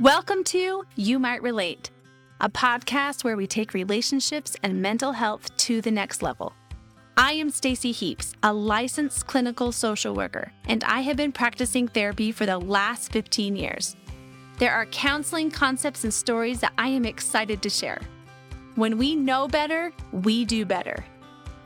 Welcome 0.00 0.44
to 0.44 0.84
You 0.94 1.18
Might 1.18 1.42
Relate, 1.42 1.90
a 2.40 2.48
podcast 2.48 3.24
where 3.24 3.36
we 3.36 3.48
take 3.48 3.74
relationships 3.74 4.54
and 4.62 4.80
mental 4.80 5.10
health 5.10 5.56
to 5.56 5.80
the 5.80 5.90
next 5.90 6.22
level. 6.22 6.52
I 7.16 7.32
am 7.32 7.50
Stacy 7.50 7.90
Heaps, 7.90 8.32
a 8.44 8.52
licensed 8.52 9.26
clinical 9.26 9.72
social 9.72 10.14
worker, 10.14 10.52
and 10.68 10.84
I 10.84 11.00
have 11.00 11.16
been 11.16 11.32
practicing 11.32 11.88
therapy 11.88 12.30
for 12.30 12.46
the 12.46 12.58
last 12.58 13.10
15 13.10 13.56
years. 13.56 13.96
There 14.58 14.72
are 14.72 14.86
counseling 14.86 15.50
concepts 15.50 16.04
and 16.04 16.14
stories 16.14 16.60
that 16.60 16.74
I 16.78 16.86
am 16.86 17.04
excited 17.04 17.60
to 17.62 17.68
share. 17.68 18.00
When 18.76 18.98
we 18.98 19.16
know 19.16 19.48
better, 19.48 19.92
we 20.12 20.44
do 20.44 20.64
better. 20.64 21.04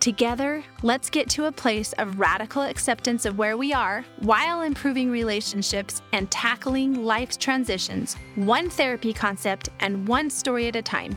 Together, 0.03 0.65
let's 0.83 1.09
get 1.09 1.29
to 1.29 1.45
a 1.45 1.53
place 1.53 1.93
of 1.93 2.19
radical 2.19 2.63
acceptance 2.63 3.25
of 3.25 3.39
where 3.39 3.57
we 3.57 3.73
are 3.73 4.05
while 4.19 4.63
improving 4.63 5.13
relationships 5.13 6.03
and 6.13 6.29
tackling 6.29 7.05
life's 7.05 7.37
transitions, 7.37 8.17
one 8.35 8.69
therapy 8.69 9.13
concept 9.13 9.69
and 9.79 10.09
one 10.09 10.29
story 10.29 10.67
at 10.67 10.75
a 10.75 10.83
time. 10.83 11.17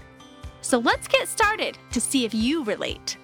So 0.61 0.77
let's 0.77 1.07
get 1.07 1.27
started 1.27 1.79
to 1.93 1.99
see 1.99 2.25
if 2.25 2.35
you 2.35 2.63
relate. 2.63 3.17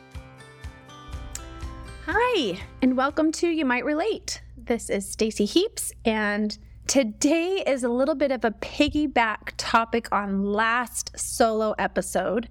Hi, 2.07 2.59
and 2.81 2.97
welcome 2.97 3.31
to 3.33 3.47
You 3.47 3.63
Might 3.63 3.85
Relate. 3.85 4.41
This 4.57 4.89
is 4.89 5.07
Stacy 5.07 5.45
Heaps, 5.45 5.93
and 6.03 6.57
today 6.87 7.63
is 7.67 7.83
a 7.83 7.89
little 7.89 8.15
bit 8.15 8.31
of 8.31 8.43
a 8.43 8.49
piggyback 8.49 9.51
topic 9.57 10.07
on 10.11 10.43
last 10.43 11.11
solo 11.15 11.75
episode. 11.77 12.49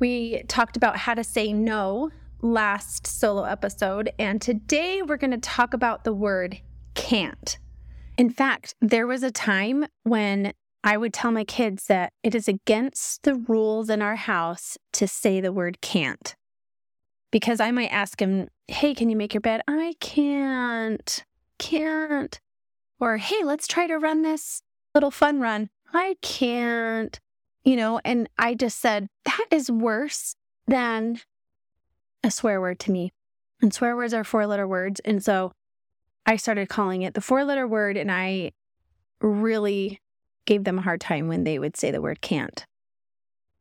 We 0.00 0.42
talked 0.48 0.76
about 0.76 0.96
how 0.96 1.14
to 1.14 1.22
say 1.22 1.52
no 1.52 2.10
last 2.40 3.06
solo 3.06 3.44
episode, 3.44 4.10
and 4.18 4.40
today 4.40 5.02
we're 5.02 5.16
going 5.16 5.30
to 5.32 5.38
talk 5.38 5.74
about 5.74 6.04
the 6.04 6.12
word 6.12 6.60
can't. 6.94 7.58
In 8.16 8.30
fact, 8.30 8.74
there 8.80 9.06
was 9.06 9.22
a 9.22 9.30
time 9.30 9.86
when 10.02 10.52
I 10.84 10.96
would 10.96 11.12
tell 11.12 11.30
my 11.30 11.44
kids 11.44 11.86
that 11.86 12.12
it 12.22 12.34
is 12.34 12.48
against 12.48 13.24
the 13.24 13.34
rules 13.34 13.90
in 13.90 14.02
our 14.02 14.16
house 14.16 14.78
to 14.94 15.08
say 15.08 15.40
the 15.40 15.52
word 15.52 15.80
can't. 15.80 16.34
Because 17.30 17.60
I 17.60 17.70
might 17.70 17.92
ask 17.92 18.20
him, 18.20 18.48
Hey, 18.68 18.94
can 18.94 19.10
you 19.10 19.16
make 19.16 19.34
your 19.34 19.40
bed? 19.40 19.62
I 19.68 19.94
can't, 20.00 21.24
can't. 21.58 22.40
Or, 23.00 23.16
Hey, 23.18 23.44
let's 23.44 23.66
try 23.66 23.86
to 23.86 23.98
run 23.98 24.22
this 24.22 24.62
little 24.94 25.10
fun 25.10 25.40
run. 25.40 25.70
I 25.92 26.16
can't. 26.22 27.18
You 27.64 27.76
know, 27.76 28.00
and 28.04 28.28
I 28.38 28.54
just 28.54 28.78
said, 28.78 29.08
That 29.24 29.46
is 29.50 29.70
worse 29.70 30.34
than 30.66 31.20
a 32.22 32.30
swear 32.30 32.60
word 32.60 32.78
to 32.80 32.92
me. 32.92 33.12
And 33.60 33.72
swear 33.74 33.96
words 33.96 34.14
are 34.14 34.24
four 34.24 34.46
letter 34.46 34.66
words. 34.66 35.00
And 35.00 35.22
so 35.22 35.52
I 36.26 36.36
started 36.36 36.68
calling 36.68 37.02
it 37.02 37.14
the 37.14 37.20
four 37.20 37.44
letter 37.44 37.66
word, 37.66 37.96
and 37.96 38.10
I 38.10 38.52
really 39.20 40.00
gave 40.44 40.64
them 40.64 40.78
a 40.78 40.82
hard 40.82 41.00
time 41.00 41.28
when 41.28 41.44
they 41.44 41.58
would 41.58 41.76
say 41.76 41.90
the 41.90 42.00
word 42.00 42.20
can't. 42.20 42.64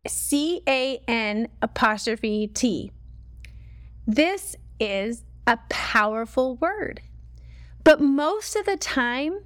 C 0.05 0.61
A 0.67 0.99
N 1.08 1.49
apostrophe 1.61 2.47
T. 2.47 2.91
This 4.05 4.55
is 4.80 5.23
a 5.45 5.58
powerful 5.69 6.55
word. 6.58 7.02
But 7.83 8.02
most 8.02 8.55
of 8.55 8.66
the 8.66 8.77
time, 8.77 9.39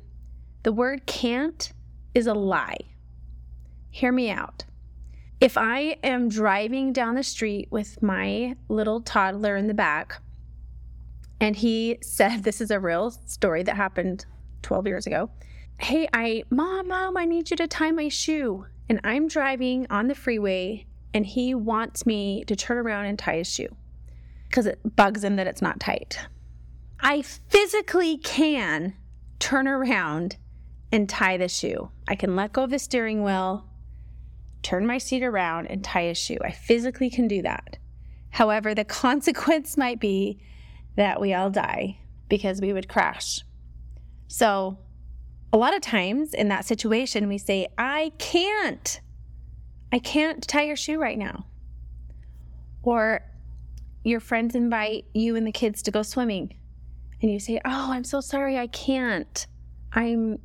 the 0.63 0.73
word 0.73 1.05
can't 1.05 1.71
is 2.13 2.27
a 2.27 2.33
lie. 2.33 2.77
Hear 3.89 4.11
me 4.11 4.29
out. 4.29 4.65
If 5.41 5.57
I 5.57 5.97
am 6.03 6.29
driving 6.29 6.93
down 6.93 7.15
the 7.15 7.23
street 7.23 7.67
with 7.71 8.03
my 8.03 8.55
little 8.69 9.01
toddler 9.01 9.57
in 9.57 9.65
the 9.65 9.73
back, 9.73 10.21
and 11.39 11.55
he 11.55 11.97
said, 12.03 12.43
This 12.43 12.61
is 12.61 12.69
a 12.69 12.79
real 12.79 13.09
story 13.09 13.63
that 13.63 13.75
happened 13.75 14.27
12 14.61 14.85
years 14.85 15.07
ago. 15.07 15.31
Hey, 15.79 16.07
I, 16.13 16.43
mom, 16.51 16.89
mom, 16.89 17.17
I 17.17 17.25
need 17.25 17.49
you 17.49 17.57
to 17.57 17.67
tie 17.67 17.89
my 17.89 18.07
shoe. 18.07 18.67
And 18.87 18.99
I'm 19.03 19.27
driving 19.27 19.87
on 19.89 20.07
the 20.07 20.13
freeway, 20.13 20.85
and 21.11 21.25
he 21.25 21.55
wants 21.55 22.05
me 22.05 22.43
to 22.45 22.55
turn 22.55 22.77
around 22.77 23.05
and 23.05 23.17
tie 23.17 23.37
his 23.37 23.51
shoe 23.51 23.75
because 24.47 24.67
it 24.67 24.79
bugs 24.95 25.23
him 25.23 25.37
that 25.37 25.47
it's 25.47 25.61
not 25.61 25.79
tight. 25.79 26.19
I 26.99 27.23
physically 27.23 28.17
can 28.17 28.93
turn 29.39 29.67
around 29.67 30.37
and 30.91 31.09
tie 31.09 31.37
the 31.37 31.47
shoe. 31.47 31.89
I 32.07 32.15
can 32.15 32.35
let 32.35 32.53
go 32.53 32.63
of 32.63 32.69
the 32.69 32.77
steering 32.77 33.23
wheel 33.23 33.65
turn 34.63 34.85
my 34.85 34.97
seat 34.97 35.23
around, 35.23 35.67
and 35.67 35.83
tie 35.83 36.01
a 36.01 36.15
shoe. 36.15 36.37
I 36.43 36.51
physically 36.51 37.09
can 37.09 37.27
do 37.27 37.41
that. 37.41 37.77
However, 38.29 38.73
the 38.73 38.83
consequence 39.03 39.77
might 39.77 39.99
be 39.99 40.39
that 40.95 41.19
we 41.19 41.33
all 41.33 41.49
die 41.49 41.99
because 42.29 42.61
we 42.61 42.73
would 42.73 42.87
crash. 42.87 43.41
So, 44.27 44.77
a 45.53 45.57
lot 45.57 45.75
of 45.75 45.81
times 45.81 46.33
in 46.33 46.47
that 46.47 46.65
situation, 46.65 47.27
we 47.27 47.37
say, 47.37 47.67
I 47.77 48.13
can't. 48.17 49.01
I 49.91 49.99
can't 49.99 50.47
tie 50.47 50.63
your 50.63 50.77
shoe 50.77 50.99
right 50.99 51.17
now. 51.17 51.45
Or 52.83 53.21
your 54.03 54.21
friends 54.21 54.55
invite 54.55 55.05
you 55.13 55.35
and 55.35 55.45
the 55.45 55.51
kids 55.51 55.81
to 55.83 55.91
go 55.91 56.03
swimming, 56.03 56.55
and 57.21 57.31
you 57.31 57.39
say, 57.39 57.59
Oh, 57.65 57.91
I'm 57.91 58.05
so 58.05 58.21
sorry, 58.21 58.57
I 58.57 58.67
can't. 58.67 59.45
I'm 59.93 60.39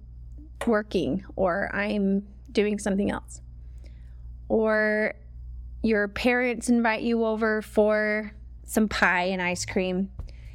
working 0.66 1.24
or 1.36 1.70
I'm 1.74 2.26
doing 2.50 2.78
something 2.78 3.10
else 3.10 3.40
or 4.48 5.14
your 5.82 6.08
parents 6.08 6.68
invite 6.68 7.02
you 7.02 7.24
over 7.24 7.62
for 7.62 8.32
some 8.64 8.88
pie 8.88 9.24
and 9.24 9.40
ice 9.40 9.64
cream 9.64 10.10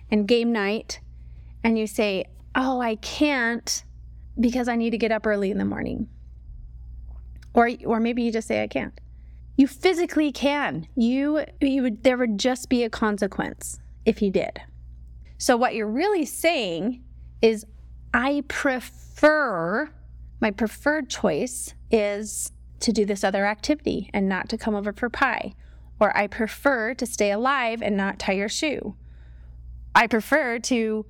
and 0.10 0.28
game 0.28 0.52
night, 0.52 1.00
and 1.64 1.78
you 1.78 1.88
say, 1.88 2.26
Oh, 2.54 2.82
I 2.82 2.96
can't 2.96 3.84
because 4.40 4.68
I 4.68 4.76
need 4.76 4.90
to 4.90 4.98
get 4.98 5.12
up 5.12 5.26
early 5.26 5.52
in 5.52 5.58
the 5.58 5.66
morning. 5.66 6.10
Or, 7.54 7.70
or 7.86 8.00
maybe 8.00 8.24
you 8.24 8.32
just 8.32 8.48
say, 8.48 8.64
I 8.64 8.68
can't. 8.68 9.00
You 9.58 9.68
physically 9.68 10.32
can. 10.32 10.88
You, 10.96 11.46
you 11.60 11.84
would, 11.84 12.04
there 12.04 12.18
would 12.18 12.38
just 12.38 12.70
be 12.70 12.84
a 12.84 12.90
consequence 12.90 13.80
if 14.06 14.22
you 14.22 14.32
did. 14.32 14.62
So, 15.38 15.58
what 15.58 15.76
you're 15.76 15.88
really 15.88 16.26
saying 16.26 17.04
is, 17.42 17.66
I 18.14 18.44
prefer, 18.48 19.90
my 20.40 20.52
preferred 20.52 21.10
choice 21.10 21.74
is 21.90 22.52
to 22.82 22.92
do 22.92 23.06
this 23.06 23.24
other 23.24 23.46
activity 23.46 24.10
and 24.14 24.28
not 24.28 24.50
to 24.50 24.58
come 24.58 24.76
over 24.76 24.94
for 24.94 25.10
pie. 25.10 25.54
Or 26.00 26.16
I 26.18 26.28
prefer 26.28 26.94
to 26.96 27.06
stay 27.06 27.32
alive 27.32 27.82
and 27.82 27.96
not 27.96 28.20
tie 28.20 28.34
your 28.34 28.50
shoe. 28.50 28.96
I 29.94 30.08
prefer 30.08 30.60
to 30.60 31.06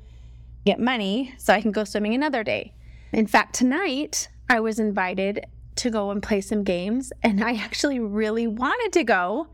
get 0.65 0.79
money 0.79 1.33
so 1.37 1.53
I 1.53 1.61
can 1.61 1.71
go 1.71 1.83
swimming 1.83 2.13
another 2.13 2.43
day. 2.43 2.73
In 3.11 3.27
fact, 3.27 3.55
tonight 3.55 4.27
I 4.49 4.59
was 4.59 4.79
invited 4.79 5.45
to 5.77 5.89
go 5.89 6.11
and 6.11 6.21
play 6.21 6.41
some 6.41 6.63
games, 6.63 7.13
and 7.23 7.43
I 7.43 7.55
actually 7.55 7.99
really 7.99 8.47
wanted 8.47 8.91
to 8.93 9.03
go. 9.03 9.47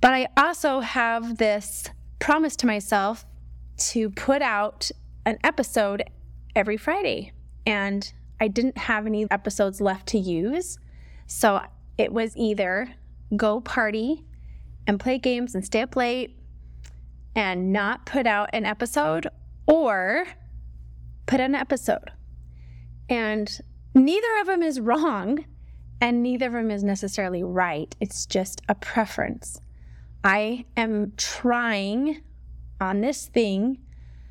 But 0.00 0.12
I 0.12 0.28
also 0.36 0.80
have 0.80 1.36
this 1.36 1.88
promise 2.18 2.56
to 2.56 2.66
myself 2.66 3.26
to 3.90 4.10
put 4.10 4.42
out 4.42 4.90
an 5.26 5.38
episode 5.44 6.04
every 6.56 6.76
Friday. 6.76 7.32
And 7.66 8.10
I 8.40 8.48
didn't 8.48 8.78
have 8.78 9.06
any 9.06 9.26
episodes 9.30 9.80
left 9.80 10.06
to 10.08 10.18
use. 10.18 10.78
So 11.32 11.60
it 11.96 12.12
was 12.12 12.36
either 12.36 12.92
go 13.36 13.60
party 13.60 14.24
and 14.88 14.98
play 14.98 15.16
games 15.16 15.54
and 15.54 15.64
stay 15.64 15.80
up 15.80 15.94
late 15.94 16.36
and 17.36 17.72
not 17.72 18.04
put 18.04 18.26
out 18.26 18.50
an 18.52 18.66
episode 18.66 19.28
or 19.64 20.26
put 21.26 21.38
an 21.38 21.54
episode. 21.54 22.10
And 23.08 23.48
neither 23.94 24.40
of 24.40 24.48
them 24.48 24.60
is 24.60 24.80
wrong 24.80 25.44
and 26.00 26.20
neither 26.20 26.48
of 26.48 26.52
them 26.54 26.70
is 26.72 26.82
necessarily 26.82 27.44
right. 27.44 27.94
It's 28.00 28.26
just 28.26 28.60
a 28.68 28.74
preference. 28.74 29.60
I 30.24 30.64
am 30.76 31.12
trying 31.16 32.22
on 32.80 33.02
this 33.02 33.26
thing. 33.26 33.78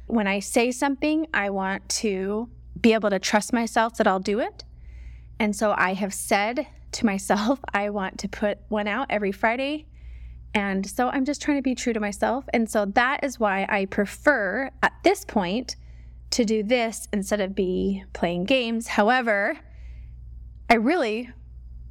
When 0.08 0.28
I 0.28 0.40
say 0.40 0.70
something, 0.72 1.28
I 1.34 1.50
want 1.50 1.88
to 1.90 2.50
be 2.80 2.94
able 2.94 3.10
to 3.10 3.20
trust 3.20 3.54
myself 3.54 3.96
that 3.96 4.08
I'll 4.08 4.20
do 4.20 4.42
it. 4.42 4.66
And 5.40 5.56
so 5.56 5.74
I 5.78 5.94
have 5.94 6.13
said 6.13 6.68
to 6.94 7.06
myself, 7.06 7.59
I 7.74 7.89
want 7.89 8.19
to 8.19 8.30
put 8.30 8.59
one 8.69 8.88
out 8.88 9.07
every 9.09 9.31
Friday. 9.31 9.86
And 10.53 10.86
so 10.89 11.09
I'm 11.09 11.25
just 11.25 11.41
trying 11.41 11.57
to 11.57 11.63
be 11.63 11.75
true 11.75 11.94
to 11.94 12.00
myself. 12.00 12.45
And 12.53 12.69
so 12.69 12.86
that 12.86 13.24
is 13.24 13.39
why 13.39 13.68
I 13.69 13.86
prefer 13.86 14.71
at 14.81 14.94
this 15.03 15.24
point 15.24 15.75
to 16.31 16.45
do 16.45 16.63
this 16.63 17.07
instead 17.13 17.39
of 17.39 17.56
be 17.56 18.03
playing 18.13 18.45
games. 18.45 18.88
However, 18.88 19.57
I 20.69 20.75
really 20.75 21.30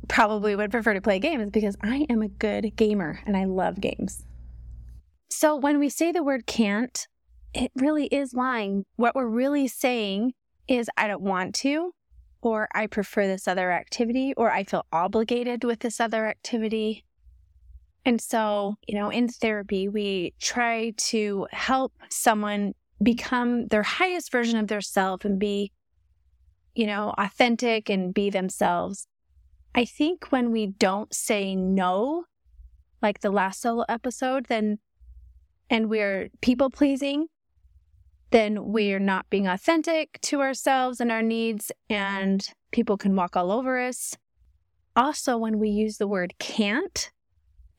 probably 0.08 0.56
would 0.56 0.70
prefer 0.70 0.94
to 0.94 1.00
play 1.00 1.18
games 1.18 1.50
because 1.50 1.76
I 1.82 2.06
am 2.08 2.22
a 2.22 2.28
good 2.28 2.74
gamer 2.76 3.20
and 3.26 3.36
I 3.36 3.44
love 3.44 3.80
games. 3.80 4.24
So 5.30 5.56
when 5.56 5.78
we 5.78 5.88
say 5.88 6.10
the 6.10 6.22
word 6.22 6.46
can't, 6.46 7.06
it 7.54 7.70
really 7.76 8.06
is 8.06 8.34
lying. 8.34 8.84
What 8.96 9.14
we're 9.14 9.26
really 9.26 9.68
saying 9.68 10.32
is, 10.66 10.88
I 10.96 11.06
don't 11.06 11.22
want 11.22 11.54
to, 11.56 11.92
or 12.40 12.68
I 12.74 12.86
prefer 12.86 13.26
this 13.26 13.48
other 13.48 13.72
activity, 13.72 14.34
or 14.36 14.50
I 14.50 14.64
feel 14.64 14.86
obligated 14.92 15.64
with 15.64 15.80
this 15.80 16.00
other 16.00 16.26
activity. 16.26 17.04
And 18.04 18.20
so, 18.20 18.76
you 18.86 18.98
know, 18.98 19.10
in 19.10 19.28
therapy, 19.28 19.88
we 19.88 20.34
try 20.40 20.92
to 20.96 21.46
help 21.50 21.92
someone 22.10 22.74
become 23.02 23.66
their 23.66 23.82
highest 23.82 24.32
version 24.32 24.58
of 24.58 24.68
their 24.68 24.80
self 24.80 25.24
and 25.24 25.38
be 25.38 25.72
you 26.78 26.86
know, 26.86 27.12
authentic 27.18 27.90
and 27.90 28.14
be 28.14 28.30
themselves. 28.30 29.08
I 29.74 29.84
think 29.84 30.30
when 30.30 30.52
we 30.52 30.68
don't 30.68 31.12
say 31.12 31.56
no, 31.56 32.22
like 33.02 33.20
the 33.20 33.32
last 33.32 33.60
solo 33.60 33.84
episode, 33.88 34.46
then 34.46 34.78
and 35.68 35.90
we're 35.90 36.28
people 36.40 36.70
pleasing, 36.70 37.26
then 38.30 38.72
we're 38.72 38.98
not 38.98 39.28
being 39.30 39.46
authentic 39.46 40.18
to 40.22 40.40
ourselves 40.40 41.00
and 41.00 41.10
our 41.10 41.22
needs, 41.22 41.72
and 41.88 42.46
people 42.72 42.96
can 42.96 43.16
walk 43.16 43.36
all 43.36 43.50
over 43.50 43.80
us. 43.80 44.16
Also, 44.94 45.36
when 45.36 45.58
we 45.58 45.68
use 45.68 45.98
the 45.98 46.08
word 46.08 46.34
can't, 46.38 47.10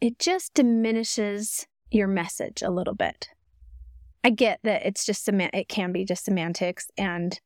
it 0.02 0.18
just 0.20 0.54
diminishes 0.54 1.68
your 1.92 2.08
message 2.08 2.62
a 2.62 2.72
little 2.72 2.96
bit. 2.96 3.30
I 4.24 4.30
get 4.30 4.60
that 4.64 4.86
it's 4.86 5.06
just 5.06 5.28
it 5.28 5.70
can 5.70 5.92
be 5.92 6.06
just 6.06 6.26
semantics 6.26 6.88
and 6.98 7.40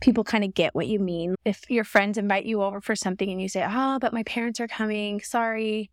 people 0.00 0.24
kind 0.24 0.44
of 0.44 0.54
get 0.54 0.74
what 0.74 0.86
you 0.86 0.98
mean. 0.98 1.34
If 1.44 1.70
your 1.70 1.84
friends 1.84 2.18
invite 2.18 2.44
you 2.44 2.62
over 2.62 2.80
for 2.80 2.94
something 2.94 3.30
and 3.30 3.40
you 3.40 3.48
say, 3.48 3.64
"Oh, 3.66 3.98
but 4.00 4.12
my 4.12 4.22
parents 4.24 4.60
are 4.60 4.68
coming, 4.68 5.20
sorry." 5.20 5.90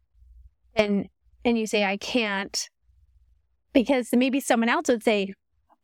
And 0.75 1.07
and 1.45 1.57
you 1.57 1.65
say, 1.65 1.85
"I 1.85 1.97
can't." 1.97 2.69
Because 3.73 4.09
maybe 4.11 4.41
someone 4.41 4.67
else 4.67 4.89
would 4.89 5.03
say, 5.03 5.33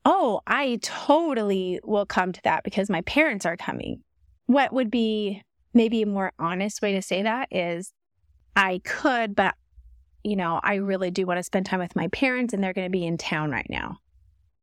"Oh, 0.07 0.41
I 0.47 0.79
totally 0.81 1.79
will 1.83 2.05
come 2.05 2.31
to 2.31 2.41
that 2.43 2.63
because 2.63 2.89
my 2.89 3.01
parents 3.01 3.45
are 3.45 3.57
coming." 3.57 4.03
What 4.45 4.71
would 4.71 4.89
be 4.89 5.43
maybe 5.73 6.01
a 6.01 6.07
more 6.07 6.31
honest 6.39 6.81
way 6.81 6.93
to 6.93 7.01
say 7.01 7.23
that 7.23 7.49
is 7.51 7.91
I 8.55 8.81
could, 8.83 9.35
but 9.35 9.55
you 10.23 10.35
know, 10.35 10.59
I 10.63 10.75
really 10.75 11.11
do 11.11 11.25
want 11.25 11.37
to 11.37 11.43
spend 11.43 11.65
time 11.65 11.79
with 11.79 11.95
my 11.95 12.07
parents 12.09 12.53
and 12.53 12.63
they're 12.63 12.73
going 12.73 12.87
to 12.87 12.91
be 12.91 13.05
in 13.05 13.17
town 13.17 13.51
right 13.51 13.69
now. 13.69 13.97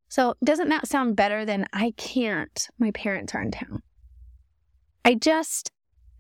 So, 0.09 0.35
doesn't 0.45 0.69
that 0.69 0.87
sound 0.87 1.17
better 1.17 1.45
than 1.45 1.67
I 1.73 1.93
can't? 1.97 2.69
My 2.79 2.91
parents 2.91 3.35
are 3.35 3.43
in 3.43 3.51
town. 3.51 3.83
I 5.05 5.15
just 5.15 5.71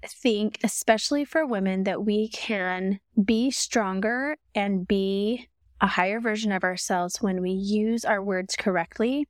think, 0.06 0.58
especially 0.64 1.24
for 1.24 1.46
women, 1.46 1.84
that 1.84 2.04
we 2.04 2.28
can 2.28 3.00
be 3.22 3.50
stronger 3.50 4.36
and 4.54 4.86
be 4.86 5.48
a 5.84 5.86
higher 5.86 6.18
version 6.18 6.50
of 6.50 6.64
ourselves 6.64 7.20
when 7.20 7.42
we 7.42 7.50
use 7.50 8.04
our 8.04 8.22
words 8.22 8.56
correctly. 8.56 9.28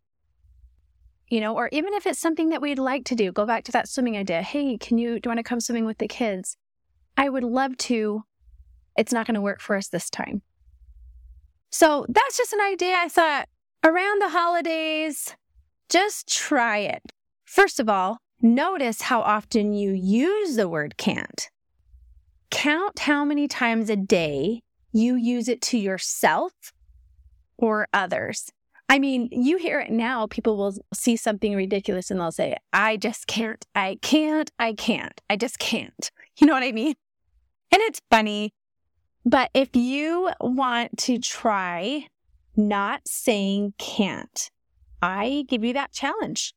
You 1.29 1.41
know, 1.41 1.57
or 1.57 1.69
even 1.73 1.95
if 1.95 2.07
it's 2.07 2.21
something 2.21 2.51
that 2.51 2.63
we'd 2.63 2.79
like 2.79 3.05
to 3.07 3.15
do, 3.15 3.33
go 3.33 3.45
back 3.45 3.65
to 3.65 3.73
that 3.73 3.89
swimming 3.89 4.17
idea. 4.17 4.41
Hey, 4.41 4.79
can 4.79 4.99
you, 4.99 5.19
do 5.19 5.27
you 5.27 5.31
want 5.31 5.39
to 5.39 5.43
come 5.43 5.61
swimming 5.61 5.85
with 5.85 5.99
the 5.99 6.07
kids? 6.07 6.57
I 7.17 7.29
would 7.29 7.45
love 7.45 7.77
to. 7.79 8.23
It's 8.97 9.13
not 9.13 9.27
going 9.27 9.35
to 9.35 9.41
work 9.41 9.61
for 9.61 9.75
us 9.75 9.89
this 9.89 10.09
time. 10.09 10.43
So 11.71 12.07
that's 12.09 12.37
just 12.37 12.53
an 12.53 12.61
idea 12.61 12.95
I 12.97 13.09
thought 13.09 13.49
Around 13.85 14.23
the 14.23 14.31
holidays, 14.31 15.37
just 15.91 16.27
try 16.27 16.79
it. 16.79 17.03
First 17.45 17.79
of 17.79 17.87
all, 17.87 18.17
notice 18.41 19.03
how 19.03 19.21
often 19.21 19.75
you 19.75 19.91
use 19.91 20.57
the 20.57 20.71
word 20.71 20.97
can't. 20.97 21.51
Count 22.51 23.01
how 23.01 23.27
many 23.27 23.47
times 23.47 23.91
a 23.91 23.97
day 23.97 24.63
you 24.95 25.17
use 25.17 25.49
it 25.49 25.61
to 25.61 25.77
yourself 25.79 26.73
or 27.59 27.89
others. 27.93 28.51
I 28.89 28.99
mean, 28.99 29.29
you 29.31 29.59
hear 29.59 29.81
it 29.81 29.91
now, 29.91 30.27
people 30.27 30.57
will 30.57 30.75
see 30.95 31.17
something 31.17 31.55
ridiculous 31.55 32.11
and 32.11 32.21
they'll 32.21 32.33
say, 32.33 32.57
I 32.73 32.97
just 32.97 33.27
can't, 33.27 33.65
I 33.75 33.99
can't, 34.01 34.51
I 34.59 34.73
can't, 34.73 35.21
I 35.29 35.37
just 35.37 35.59
can't. 35.59 36.11
You 36.37 36.49
know 36.49 36.55
what 36.55 36.65
I 36.65 36.73
mean? 36.73 36.95
And 37.71 37.81
it's 37.83 38.01
funny. 38.11 38.53
But 39.25 39.51
if 39.55 39.77
you 39.77 40.33
want 40.41 40.99
to 40.99 41.19
try 41.21 42.09
not 42.57 43.03
saying 43.07 43.75
can't. 43.79 44.51
I 45.03 45.45
give 45.49 45.65
you 45.65 45.73
that 45.75 45.93
challenge. 45.93 46.55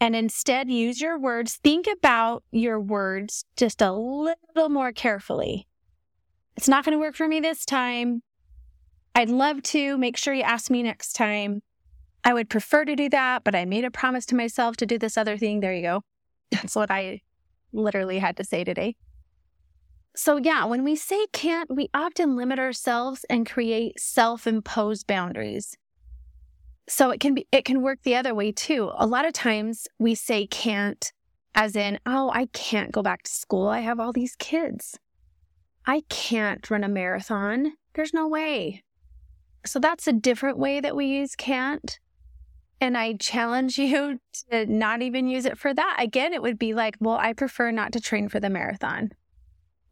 And 0.00 0.14
instead, 0.14 0.70
use 0.70 1.00
your 1.00 1.18
words. 1.18 1.58
Think 1.62 1.86
about 1.86 2.44
your 2.50 2.78
words 2.78 3.44
just 3.56 3.80
a 3.80 3.92
little 3.92 4.68
more 4.68 4.92
carefully. 4.92 5.66
It's 6.56 6.68
not 6.68 6.84
going 6.84 6.92
to 6.92 6.98
work 6.98 7.14
for 7.14 7.28
me 7.28 7.40
this 7.40 7.64
time. 7.64 8.22
I'd 9.14 9.30
love 9.30 9.62
to. 9.64 9.98
Make 9.98 10.16
sure 10.16 10.34
you 10.34 10.42
ask 10.42 10.70
me 10.70 10.82
next 10.82 11.12
time. 11.12 11.62
I 12.24 12.32
would 12.32 12.48
prefer 12.48 12.84
to 12.84 12.96
do 12.96 13.08
that, 13.10 13.44
but 13.44 13.54
I 13.54 13.64
made 13.64 13.84
a 13.84 13.90
promise 13.90 14.26
to 14.26 14.34
myself 14.34 14.76
to 14.78 14.86
do 14.86 14.98
this 14.98 15.16
other 15.16 15.38
thing. 15.38 15.60
There 15.60 15.74
you 15.74 15.82
go. 15.82 16.02
That's 16.50 16.74
what 16.74 16.90
I 16.90 17.20
literally 17.72 18.18
had 18.18 18.36
to 18.38 18.44
say 18.44 18.64
today. 18.64 18.96
So, 20.14 20.38
yeah, 20.38 20.64
when 20.64 20.82
we 20.82 20.96
say 20.96 21.26
can't, 21.32 21.74
we 21.74 21.90
often 21.92 22.36
limit 22.36 22.58
ourselves 22.58 23.24
and 23.28 23.48
create 23.48 24.00
self 24.00 24.46
imposed 24.46 25.06
boundaries. 25.06 25.76
So 26.88 27.10
it 27.10 27.20
can 27.20 27.34
be, 27.34 27.46
it 27.52 27.64
can 27.64 27.82
work 27.82 27.98
the 28.02 28.14
other 28.14 28.34
way 28.34 28.50
too. 28.52 28.90
A 28.96 29.06
lot 29.06 29.26
of 29.26 29.34
times 29.34 29.86
we 29.98 30.14
say 30.14 30.46
can't 30.46 31.12
as 31.54 31.74
in, 31.74 31.98
oh, 32.06 32.30
I 32.32 32.46
can't 32.52 32.92
go 32.92 33.02
back 33.02 33.22
to 33.22 33.30
school. 33.30 33.68
I 33.68 33.80
have 33.80 33.98
all 33.98 34.12
these 34.12 34.36
kids. 34.36 34.98
I 35.86 36.02
can't 36.08 36.68
run 36.70 36.84
a 36.84 36.88
marathon. 36.88 37.74
There's 37.94 38.12
no 38.12 38.26
way. 38.26 38.82
So 39.64 39.78
that's 39.78 40.06
a 40.06 40.12
different 40.12 40.58
way 40.58 40.80
that 40.80 40.96
we 40.96 41.06
use 41.06 41.34
can't. 41.36 41.98
And 42.80 42.96
I 42.96 43.14
challenge 43.14 43.78
you 43.78 44.18
to 44.50 44.66
not 44.66 45.02
even 45.02 45.28
use 45.28 45.44
it 45.44 45.58
for 45.58 45.72
that. 45.72 45.96
Again, 45.98 46.32
it 46.32 46.42
would 46.42 46.58
be 46.58 46.74
like, 46.74 46.96
well, 47.00 47.16
I 47.16 47.32
prefer 47.32 47.70
not 47.70 47.92
to 47.92 48.00
train 48.00 48.28
for 48.28 48.40
the 48.40 48.50
marathon 48.50 49.12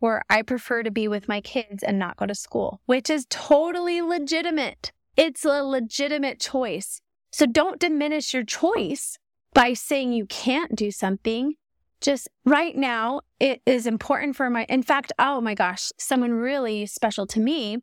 or 0.04 0.22
I 0.28 0.42
prefer 0.42 0.82
to 0.82 0.90
be 0.90 1.08
with 1.08 1.28
my 1.28 1.40
kids 1.40 1.82
and 1.82 1.98
not 1.98 2.18
go 2.18 2.26
to 2.26 2.34
school, 2.34 2.82
which 2.84 3.08
is 3.08 3.26
totally 3.30 4.02
legitimate. 4.02 4.92
It's 5.16 5.46
a 5.46 5.64
legitimate 5.64 6.40
choice. 6.40 7.00
So 7.32 7.46
don't 7.46 7.80
diminish 7.80 8.34
your 8.34 8.44
choice 8.44 9.18
by 9.54 9.72
saying 9.72 10.12
you 10.12 10.26
can't 10.26 10.76
do 10.76 10.90
something. 10.90 11.54
Just 12.04 12.28
right 12.44 12.76
now, 12.76 13.22
it 13.40 13.62
is 13.64 13.86
important 13.86 14.36
for 14.36 14.50
my, 14.50 14.66
in 14.68 14.82
fact, 14.82 15.10
oh 15.18 15.40
my 15.40 15.54
gosh, 15.54 15.90
someone 15.98 16.32
really 16.32 16.84
special 16.84 17.26
to 17.28 17.40
me 17.40 17.78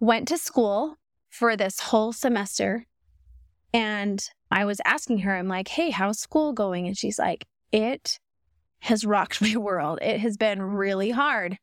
went 0.00 0.26
to 0.28 0.38
school 0.38 0.96
for 1.28 1.54
this 1.54 1.78
whole 1.78 2.14
semester. 2.14 2.86
And 3.74 4.26
I 4.50 4.64
was 4.64 4.80
asking 4.86 5.18
her, 5.18 5.36
I'm 5.36 5.48
like, 5.48 5.68
hey, 5.68 5.90
how's 5.90 6.18
school 6.18 6.54
going? 6.54 6.86
And 6.86 6.96
she's 6.96 7.18
like, 7.18 7.44
it 7.70 8.18
has 8.78 9.04
rocked 9.04 9.42
my 9.42 9.58
world. 9.58 9.98
It 10.00 10.20
has 10.20 10.38
been 10.38 10.62
really 10.62 11.10
hard. 11.10 11.58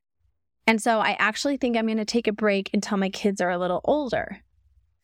And 0.68 0.80
so 0.80 1.00
I 1.00 1.16
actually 1.18 1.58
think 1.58 1.76
I'm 1.76 1.88
going 1.88 1.98
to 1.98 2.06
take 2.06 2.28
a 2.28 2.32
break 2.32 2.70
until 2.76 3.00
my 3.00 3.10
kids 3.10 3.42
are 3.42 3.50
a 3.50 3.58
little 3.58 3.82
older. 3.86 4.42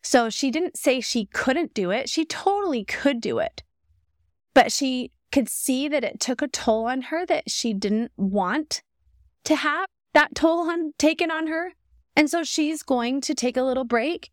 So 0.04 0.30
she 0.30 0.52
didn't 0.52 0.76
say 0.76 1.00
she 1.00 1.26
couldn't 1.26 1.74
do 1.74 1.90
it. 1.90 2.08
She 2.08 2.24
totally 2.24 2.84
could 2.84 3.20
do 3.20 3.40
it. 3.40 3.64
But 4.54 4.70
she 4.70 5.10
could 5.30 5.48
see 5.48 5.88
that 5.88 6.04
it 6.04 6.20
took 6.20 6.42
a 6.42 6.48
toll 6.48 6.86
on 6.86 7.02
her 7.02 7.26
that 7.26 7.50
she 7.50 7.74
didn't 7.74 8.12
want 8.16 8.82
to 9.44 9.56
have 9.56 9.86
that 10.14 10.34
toll 10.34 10.70
on 10.70 10.92
taken 10.98 11.30
on 11.30 11.46
her. 11.46 11.72
And 12.16 12.30
so 12.30 12.42
she's 12.42 12.82
going 12.82 13.20
to 13.22 13.34
take 13.34 13.56
a 13.56 13.62
little 13.62 13.84
break 13.84 14.30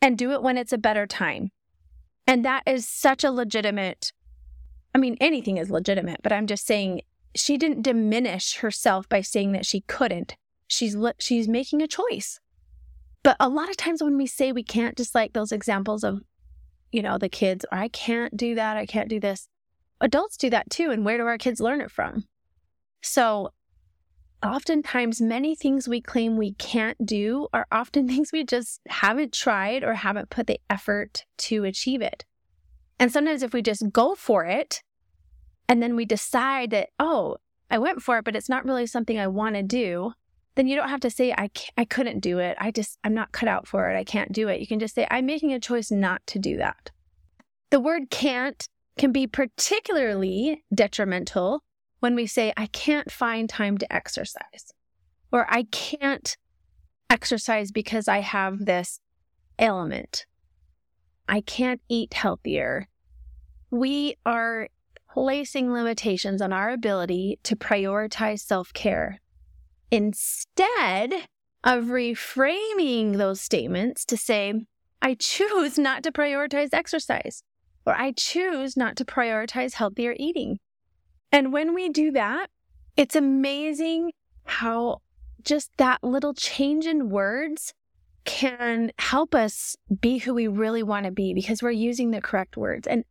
and 0.00 0.16
do 0.16 0.32
it 0.32 0.42
when 0.42 0.56
it's 0.56 0.72
a 0.72 0.78
better 0.78 1.06
time. 1.06 1.50
And 2.26 2.44
that 2.44 2.62
is 2.66 2.88
such 2.88 3.24
a 3.24 3.30
legitimate 3.30 4.12
I 4.96 4.98
mean 4.98 5.18
anything 5.20 5.58
is 5.58 5.68
legitimate, 5.68 6.20
but 6.22 6.32
I'm 6.32 6.46
just 6.46 6.66
saying 6.66 7.02
she 7.34 7.58
didn't 7.58 7.82
diminish 7.82 8.56
herself 8.56 9.06
by 9.10 9.20
saying 9.20 9.52
that 9.52 9.66
she 9.66 9.82
couldn't. 9.82 10.36
She's 10.68 10.96
she's 11.18 11.46
making 11.46 11.82
a 11.82 11.86
choice. 11.86 12.40
But 13.22 13.36
a 13.38 13.50
lot 13.50 13.68
of 13.68 13.76
times 13.76 14.02
when 14.02 14.16
we 14.16 14.26
say 14.26 14.52
we 14.52 14.62
can't, 14.62 14.96
just 14.96 15.14
like 15.14 15.34
those 15.34 15.52
examples 15.52 16.02
of, 16.02 16.20
you 16.92 17.02
know, 17.02 17.18
the 17.18 17.28
kids, 17.28 17.66
or 17.70 17.76
I 17.76 17.88
can't 17.88 18.38
do 18.38 18.54
that, 18.54 18.78
I 18.78 18.86
can't 18.86 19.10
do 19.10 19.20
this. 19.20 19.48
Adults 20.00 20.36
do 20.36 20.50
that 20.50 20.70
too. 20.70 20.90
And 20.90 21.04
where 21.04 21.18
do 21.18 21.24
our 21.24 21.38
kids 21.38 21.60
learn 21.60 21.80
it 21.80 21.90
from? 21.90 22.24
So 23.02 23.50
oftentimes, 24.42 25.20
many 25.20 25.54
things 25.54 25.88
we 25.88 26.00
claim 26.00 26.36
we 26.36 26.54
can't 26.54 27.04
do 27.04 27.48
are 27.52 27.66
often 27.72 28.08
things 28.08 28.30
we 28.32 28.44
just 28.44 28.80
haven't 28.88 29.32
tried 29.32 29.82
or 29.82 29.94
haven't 29.94 30.30
put 30.30 30.46
the 30.46 30.60
effort 30.68 31.24
to 31.38 31.64
achieve 31.64 32.02
it. 32.02 32.24
And 32.98 33.12
sometimes 33.12 33.42
if 33.42 33.52
we 33.52 33.62
just 33.62 33.92
go 33.92 34.14
for 34.14 34.44
it, 34.44 34.82
and 35.68 35.82
then 35.82 35.96
we 35.96 36.04
decide 36.04 36.70
that, 36.70 36.90
oh, 36.98 37.36
I 37.70 37.78
went 37.78 38.02
for 38.02 38.18
it, 38.18 38.24
but 38.24 38.36
it's 38.36 38.48
not 38.48 38.64
really 38.64 38.86
something 38.86 39.18
I 39.18 39.26
want 39.26 39.56
to 39.56 39.62
do, 39.62 40.12
then 40.54 40.66
you 40.66 40.76
don't 40.76 40.88
have 40.88 41.00
to 41.00 41.10
say, 41.10 41.32
I, 41.32 41.50
I 41.76 41.84
couldn't 41.84 42.20
do 42.20 42.38
it. 42.38 42.56
I 42.58 42.70
just, 42.70 42.98
I'm 43.04 43.14
not 43.14 43.32
cut 43.32 43.48
out 43.48 43.66
for 43.66 43.90
it. 43.90 43.96
I 43.96 44.04
can't 44.04 44.32
do 44.32 44.48
it. 44.48 44.60
You 44.60 44.66
can 44.66 44.78
just 44.78 44.94
say, 44.94 45.06
I'm 45.10 45.26
making 45.26 45.52
a 45.52 45.60
choice 45.60 45.90
not 45.90 46.26
to 46.28 46.38
do 46.38 46.56
that. 46.58 46.90
The 47.70 47.80
word 47.80 48.10
can't 48.10 48.66
can 48.96 49.12
be 49.12 49.26
particularly 49.26 50.64
detrimental 50.74 51.62
when 52.00 52.14
we 52.14 52.26
say, 52.26 52.52
I 52.56 52.66
can't 52.66 53.10
find 53.10 53.48
time 53.48 53.78
to 53.78 53.92
exercise, 53.92 54.72
or 55.32 55.46
I 55.48 55.64
can't 55.64 56.36
exercise 57.10 57.72
because 57.72 58.08
I 58.08 58.20
have 58.20 58.64
this 58.64 59.00
ailment. 59.58 60.26
I 61.28 61.40
can't 61.40 61.80
eat 61.88 62.14
healthier. 62.14 62.88
We 63.70 64.16
are 64.24 64.68
placing 65.12 65.72
limitations 65.72 66.42
on 66.42 66.52
our 66.52 66.70
ability 66.70 67.40
to 67.44 67.56
prioritize 67.56 68.40
self 68.40 68.72
care. 68.72 69.20
Instead 69.90 71.12
of 71.64 71.84
reframing 71.86 73.16
those 73.16 73.40
statements 73.40 74.04
to 74.04 74.16
say, 74.16 74.54
I 75.02 75.14
choose 75.14 75.78
not 75.88 76.02
to 76.04 76.12
prioritize 76.12 76.68
exercise, 76.72 77.42
or 77.86 77.94
I 77.94 78.12
choose 78.12 78.76
not 78.76 78.96
to 78.96 79.04
prioritize 79.04 79.74
healthier 79.74 80.14
eating. 80.18 80.58
And 81.32 81.52
when 81.52 81.74
we 81.74 81.88
do 81.88 82.10
that, 82.12 82.48
it's 82.96 83.16
amazing 83.16 84.12
how 84.44 85.00
just 85.42 85.70
that 85.76 86.02
little 86.02 86.34
change 86.34 86.86
in 86.86 87.10
words 87.10 87.74
can 88.24 88.90
help 88.98 89.34
us 89.34 89.76
be 90.00 90.18
who 90.18 90.34
we 90.34 90.48
really 90.48 90.82
want 90.82 91.06
to 91.06 91.12
be 91.12 91.32
because 91.32 91.62
we're 91.62 91.70
using 91.70 92.10
the 92.10 92.20
correct 92.20 92.56
words. 92.56 92.86
And 92.86 93.04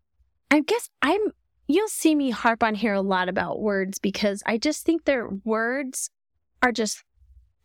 I 0.52 0.60
guess 0.60 0.90
I'm, 1.02 1.32
you'll 1.68 1.88
see 1.88 2.16
me 2.16 2.32
harp 2.32 2.62
on 2.62 2.76
here 2.76 2.94
a 2.94 3.02
lot 3.02 3.30
about 3.30 3.62
words 3.62 3.98
because 3.98 4.44
I 4.46 4.58
just 4.58 4.86
think 4.86 5.06
their 5.06 5.30
words 5.46 6.10
are 6.62 6.72
just 6.72 7.04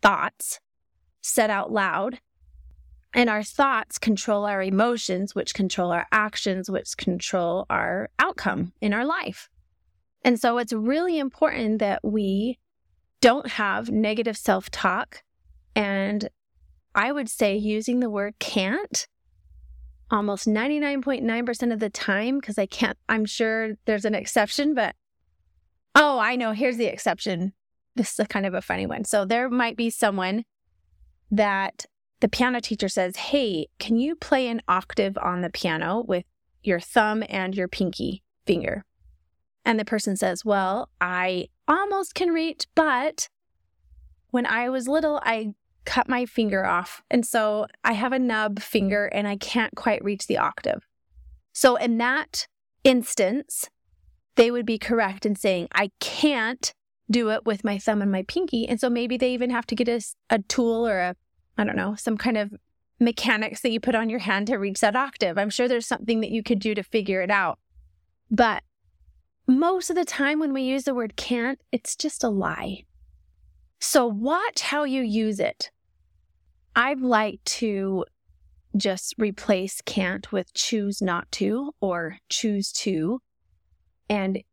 thoughts 0.01 0.59
said 1.21 1.49
out 1.49 1.71
loud. 1.71 2.19
And 3.13 3.29
our 3.29 3.43
thoughts 3.43 3.97
control 3.97 4.45
our 4.45 4.63
emotions, 4.63 5.35
which 5.35 5.53
control 5.53 5.91
our 5.91 6.07
actions, 6.11 6.69
which 6.69 6.95
control 6.95 7.65
our 7.69 8.09
outcome 8.19 8.71
in 8.79 8.93
our 8.93 9.05
life. 9.05 9.49
And 10.23 10.39
so 10.39 10.57
it's 10.59 10.71
really 10.71 11.19
important 11.19 11.79
that 11.79 11.99
we 12.03 12.59
don't 13.19 13.47
have 13.47 13.89
negative 13.89 14.37
self 14.37 14.69
talk. 14.71 15.23
And 15.75 16.29
I 16.95 17.11
would 17.11 17.29
say 17.29 17.55
using 17.55 17.99
the 17.99 18.09
word 18.09 18.35
can't 18.39 19.07
almost 20.09 20.45
99.9% 20.45 21.73
of 21.73 21.79
the 21.79 21.89
time, 21.89 22.39
because 22.39 22.57
I 22.57 22.65
can't, 22.65 22.97
I'm 23.07 23.25
sure 23.25 23.75
there's 23.85 24.05
an 24.05 24.13
exception, 24.13 24.73
but 24.73 24.95
oh, 25.95 26.19
I 26.19 26.35
know, 26.35 26.51
here's 26.51 26.77
the 26.77 26.85
exception. 26.85 27.53
This 27.95 28.13
is 28.13 28.19
a 28.19 28.25
kind 28.25 28.45
of 28.45 28.53
a 28.53 28.61
funny 28.61 28.85
one. 28.85 29.05
So 29.05 29.25
there 29.25 29.49
might 29.49 29.77
be 29.77 29.89
someone 29.89 30.43
that 31.31 31.85
the 32.21 32.29
piano 32.29 32.61
teacher 32.61 32.87
says, 32.87 33.17
Hey, 33.17 33.67
can 33.79 33.97
you 33.97 34.15
play 34.15 34.47
an 34.47 34.61
octave 34.67 35.17
on 35.17 35.41
the 35.41 35.49
piano 35.49 36.03
with 36.07 36.25
your 36.63 36.79
thumb 36.79 37.23
and 37.29 37.53
your 37.55 37.67
pinky 37.67 38.23
finger? 38.45 38.85
And 39.65 39.79
the 39.79 39.85
person 39.85 40.15
says, 40.15 40.45
Well, 40.45 40.89
I 41.01 41.47
almost 41.67 42.15
can 42.15 42.29
reach, 42.29 42.65
but 42.75 43.27
when 44.29 44.45
I 44.45 44.69
was 44.69 44.87
little, 44.87 45.19
I 45.23 45.53
cut 45.83 46.07
my 46.07 46.25
finger 46.25 46.65
off. 46.65 47.01
And 47.09 47.25
so 47.25 47.65
I 47.83 47.93
have 47.93 48.13
a 48.13 48.19
nub 48.19 48.59
finger 48.59 49.05
and 49.07 49.27
I 49.27 49.35
can't 49.35 49.75
quite 49.75 50.03
reach 50.03 50.27
the 50.27 50.37
octave. 50.37 50.87
So 51.53 51.75
in 51.75 51.97
that 51.97 52.47
instance, 52.83 53.69
they 54.35 54.51
would 54.51 54.65
be 54.65 54.77
correct 54.77 55.25
in 55.25 55.35
saying, 55.35 55.67
I 55.73 55.91
can't 55.99 56.71
do 57.09 57.29
it 57.31 57.45
with 57.45 57.63
my 57.63 57.77
thumb 57.77 58.01
and 58.01 58.11
my 58.11 58.23
pinky. 58.23 58.67
And 58.67 58.79
so 58.79 58.89
maybe 58.89 59.17
they 59.17 59.33
even 59.33 59.49
have 59.49 59.65
to 59.67 59.75
get 59.75 59.89
a, 59.89 60.01
a 60.29 60.39
tool 60.39 60.87
or 60.87 60.99
a, 60.99 61.15
I 61.57 61.63
don't 61.63 61.75
know, 61.75 61.95
some 61.95 62.17
kind 62.17 62.37
of 62.37 62.53
mechanics 62.99 63.61
that 63.61 63.71
you 63.71 63.79
put 63.79 63.95
on 63.95 64.09
your 64.09 64.19
hand 64.19 64.47
to 64.47 64.57
reach 64.57 64.79
that 64.81 64.95
octave. 64.95 65.37
I'm 65.37 65.49
sure 65.49 65.67
there's 65.67 65.87
something 65.87 66.21
that 66.21 66.31
you 66.31 66.43
could 66.43 66.59
do 66.59 66.75
to 66.75 66.83
figure 66.83 67.21
it 67.21 67.31
out. 67.31 67.59
But 68.29 68.63
most 69.47 69.89
of 69.89 69.95
the 69.95 70.05
time 70.05 70.39
when 70.39 70.53
we 70.53 70.61
use 70.61 70.83
the 70.83 70.95
word 70.95 71.15
can't, 71.15 71.59
it's 71.71 71.95
just 71.95 72.23
a 72.23 72.29
lie. 72.29 72.85
So 73.79 74.05
watch 74.05 74.61
how 74.61 74.83
you 74.83 75.01
use 75.01 75.39
it. 75.39 75.71
I'd 76.75 77.01
like 77.01 77.43
to 77.45 78.05
just 78.77 79.15
replace 79.17 79.81
can't 79.81 80.31
with 80.31 80.53
choose 80.53 81.01
not 81.01 81.29
to 81.33 81.73
or 81.81 82.17
choose 82.29 82.71
to. 82.71 83.19
And 84.09 84.43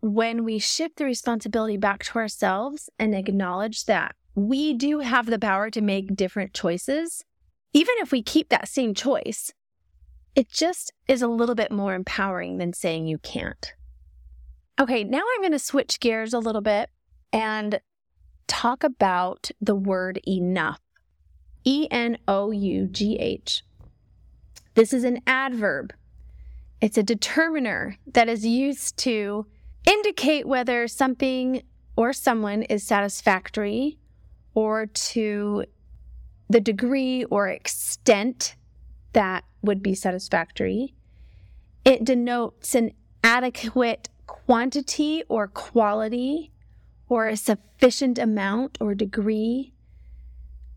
when 0.00 0.44
we 0.44 0.58
shift 0.58 0.96
the 0.96 1.04
responsibility 1.04 1.76
back 1.76 2.02
to 2.04 2.18
ourselves 2.18 2.88
and 2.98 3.14
acknowledge 3.14 3.84
that 3.84 4.16
we 4.48 4.74
do 4.74 5.00
have 5.00 5.26
the 5.26 5.38
power 5.38 5.70
to 5.70 5.80
make 5.80 6.14
different 6.14 6.54
choices, 6.54 7.24
even 7.72 7.94
if 7.98 8.12
we 8.12 8.22
keep 8.22 8.48
that 8.48 8.68
same 8.68 8.94
choice, 8.94 9.52
it 10.34 10.48
just 10.48 10.92
is 11.08 11.22
a 11.22 11.28
little 11.28 11.54
bit 11.54 11.72
more 11.72 11.94
empowering 11.94 12.58
than 12.58 12.72
saying 12.72 13.06
you 13.06 13.18
can't. 13.18 13.74
Okay, 14.80 15.04
now 15.04 15.22
I'm 15.34 15.42
going 15.42 15.52
to 15.52 15.58
switch 15.58 16.00
gears 16.00 16.32
a 16.32 16.38
little 16.38 16.62
bit 16.62 16.90
and 17.32 17.80
talk 18.46 18.82
about 18.82 19.50
the 19.60 19.74
word 19.74 20.20
enough. 20.26 20.80
E 21.64 21.86
N 21.90 22.16
O 22.26 22.50
U 22.50 22.86
G 22.86 23.18
H. 23.18 23.62
This 24.74 24.92
is 24.92 25.04
an 25.04 25.20
adverb. 25.26 25.92
It's 26.80 26.96
a 26.96 27.02
determiner 27.02 27.98
that 28.06 28.28
is 28.28 28.46
used 28.46 28.96
to 28.98 29.46
indicate 29.86 30.46
whether 30.48 30.88
something 30.88 31.62
or 31.96 32.14
someone 32.14 32.62
is 32.62 32.82
satisfactory 32.82 33.98
or 34.54 34.86
to 34.86 35.64
the 36.48 36.60
degree 36.60 37.24
or 37.24 37.48
extent 37.48 38.56
that 39.12 39.44
would 39.62 39.82
be 39.82 39.94
satisfactory. 39.94 40.94
It 41.84 42.04
denotes 42.04 42.74
an 42.74 42.92
adequate 43.22 44.08
quantity 44.26 45.22
or 45.28 45.48
quality 45.48 46.50
or 47.08 47.28
a 47.28 47.36
sufficient 47.36 48.18
amount 48.18 48.78
or 48.80 48.94
degree. 48.94 49.72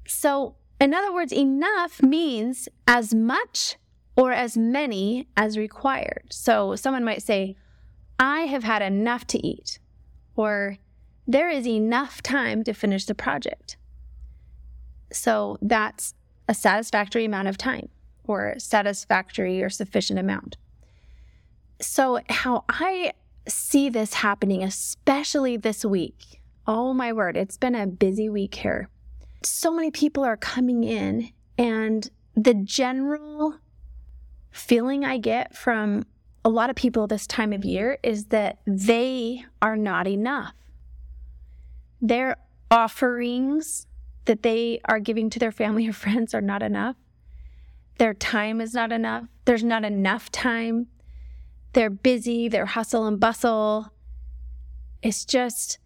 So, 0.07 0.55
in 0.79 0.93
other 0.93 1.13
words, 1.13 1.31
enough 1.31 2.01
means 2.01 2.67
as 2.87 3.13
much 3.13 3.77
or 4.15 4.31
as 4.31 4.57
many 4.57 5.27
as 5.37 5.57
required. 5.57 6.25
So, 6.29 6.75
someone 6.75 7.03
might 7.03 7.23
say, 7.23 7.55
I 8.19 8.41
have 8.41 8.63
had 8.63 8.81
enough 8.81 9.25
to 9.27 9.45
eat, 9.45 9.79
or 10.35 10.77
there 11.27 11.49
is 11.49 11.67
enough 11.67 12.21
time 12.21 12.63
to 12.63 12.73
finish 12.73 13.05
the 13.05 13.15
project. 13.15 13.77
So, 15.11 15.57
that's 15.61 16.13
a 16.47 16.53
satisfactory 16.53 17.25
amount 17.25 17.47
of 17.47 17.57
time 17.57 17.89
or 18.25 18.55
satisfactory 18.57 19.61
or 19.61 19.69
sufficient 19.69 20.19
amount. 20.19 20.57
So, 21.79 22.19
how 22.29 22.65
I 22.69 23.13
see 23.47 23.89
this 23.89 24.15
happening, 24.15 24.63
especially 24.63 25.57
this 25.57 25.83
week. 25.83 26.41
Oh 26.65 26.93
my 26.93 27.11
word, 27.11 27.35
it's 27.35 27.57
been 27.57 27.75
a 27.75 27.87
busy 27.87 28.29
week 28.29 28.55
here. 28.55 28.89
So 29.43 29.71
many 29.71 29.91
people 29.91 30.23
are 30.23 30.37
coming 30.37 30.83
in, 30.83 31.31
and 31.57 32.09
the 32.35 32.53
general 32.53 33.55
feeling 34.51 35.03
I 35.03 35.17
get 35.17 35.55
from 35.55 36.05
a 36.45 36.49
lot 36.49 36.69
of 36.69 36.75
people 36.75 37.07
this 37.07 37.27
time 37.27 37.51
of 37.53 37.65
year 37.65 37.97
is 38.03 38.25
that 38.25 38.59
they 38.65 39.45
are 39.61 39.75
not 39.75 40.07
enough. 40.07 40.53
Their 42.03 42.35
offerings 42.69 43.87
that 44.25 44.43
they 44.43 44.81
are 44.85 44.99
giving 44.99 45.29
to 45.29 45.39
their 45.39 45.53
family 45.53 45.87
or 45.87 45.93
friends 46.05 46.33
are 46.33 46.41
not 46.41 46.61
enough. 46.61 46.97
Their 47.97 48.13
time 48.13 48.59
is 48.59 48.73
not 48.73 48.91
enough. 48.91 49.25
There's 49.45 49.63
not 49.63 49.85
enough 49.85 50.29
time. 50.29 50.87
They're 51.71 51.89
busy, 51.89 52.49
they're 52.49 52.65
hustle 52.65 53.07
and 53.07 53.19
bustle. 53.19 53.93
It's 55.01 55.23
just, 55.23 55.79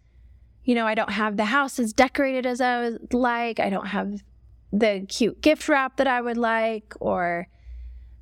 you 0.64 0.74
know, 0.74 0.86
I 0.86 0.94
don't 0.94 1.12
have 1.12 1.36
the 1.36 1.46
house 1.46 1.78
as 1.78 1.92
decorated 1.92 2.46
as 2.46 2.60
I 2.60 2.80
would 2.80 3.14
like. 3.14 3.60
I 3.60 3.70
don't 3.70 3.86
have 3.86 4.22
the 4.72 5.06
cute 5.08 5.40
gift 5.40 5.68
wrap 5.68 5.96
that 5.98 6.08
I 6.08 6.20
would 6.20 6.36
like, 6.36 6.94
or 7.00 7.48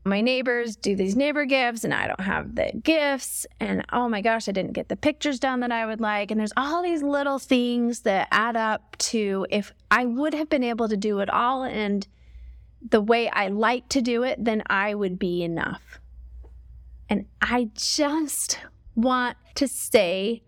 my 0.07 0.21
neighbors 0.21 0.77
do 0.77 0.95
these 0.95 1.17
neighbor 1.17 1.45
gifts 1.45 1.83
and 1.83 1.93
I 1.93 2.07
don't 2.07 2.21
have 2.21 2.55
the 2.55 2.71
gifts. 2.83 3.45
And 3.59 3.85
oh 3.93 4.09
my 4.09 4.21
gosh, 4.21 4.49
I 4.49 4.53
didn't 4.53 4.73
get 4.73 4.89
the 4.89 4.97
pictures 4.97 5.41
done 5.41 5.61
that 5.61 5.73
I 5.73 5.85
would 5.85 6.01
like. 6.01 6.31
And 6.31 6.39
there's 6.39 6.53
all 6.57 6.83
these 6.83 7.03
little 7.03 7.41
things 7.41 8.01
that 8.01 8.29
add 8.31 8.57
up 8.57 8.97
to 8.99 9.47
if 9.51 9.73
I 9.91 10.07
would 10.07 10.33
have 10.33 10.49
been 10.49 10.63
able 10.63 10.89
to 10.89 10.97
do 10.97 11.19
it 11.19 11.29
all 11.29 11.65
and 11.65 12.07
the 12.89 13.01
way 13.01 13.29
I 13.31 13.49
like 13.49 13.89
to 13.91 14.01
do 14.01 14.23
it, 14.23 14.43
then 14.43 14.63
I 14.67 14.95
would 14.95 15.19
be 15.19 15.43
enough. 15.43 15.99
And 17.09 17.27
I 17.43 17.71
just 17.75 18.61
want 18.95 19.37
to 19.57 19.67
say, 19.67 20.43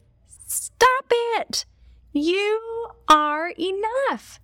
stop 0.47 1.07
it. 1.11 1.65
You 2.13 2.91
are 3.09 3.53
enough. 3.59 4.41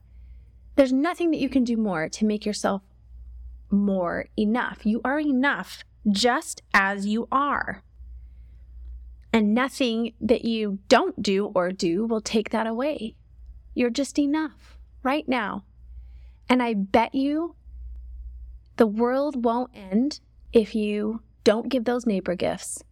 There's 0.74 0.92
nothing 0.92 1.30
that 1.30 1.38
you 1.38 1.48
can 1.48 1.62
do 1.62 1.76
more 1.76 2.08
to 2.08 2.24
make 2.24 2.44
yourself 2.44 2.82
more 3.74 4.26
enough. 4.38 4.84
You 4.84 5.00
are 5.04 5.20
enough 5.20 5.84
just 6.10 6.62
as 6.72 7.06
you 7.06 7.28
are. 7.30 7.82
And 9.32 9.54
nothing 9.54 10.12
that 10.20 10.44
you 10.44 10.78
don't 10.88 11.20
do 11.22 11.46
or 11.54 11.72
do 11.72 12.06
will 12.06 12.20
take 12.20 12.50
that 12.50 12.66
away. 12.66 13.16
You're 13.74 13.90
just 13.90 14.18
enough 14.18 14.78
right 15.02 15.28
now. 15.28 15.64
And 16.48 16.62
I 16.62 16.74
bet 16.74 17.14
you 17.14 17.56
the 18.76 18.86
world 18.86 19.44
won't 19.44 19.70
end 19.74 20.20
if 20.52 20.74
you 20.74 21.20
don't 21.42 21.68
give 21.68 21.84
those 21.84 22.06
neighbor 22.06 22.34
gifts. 22.34 22.82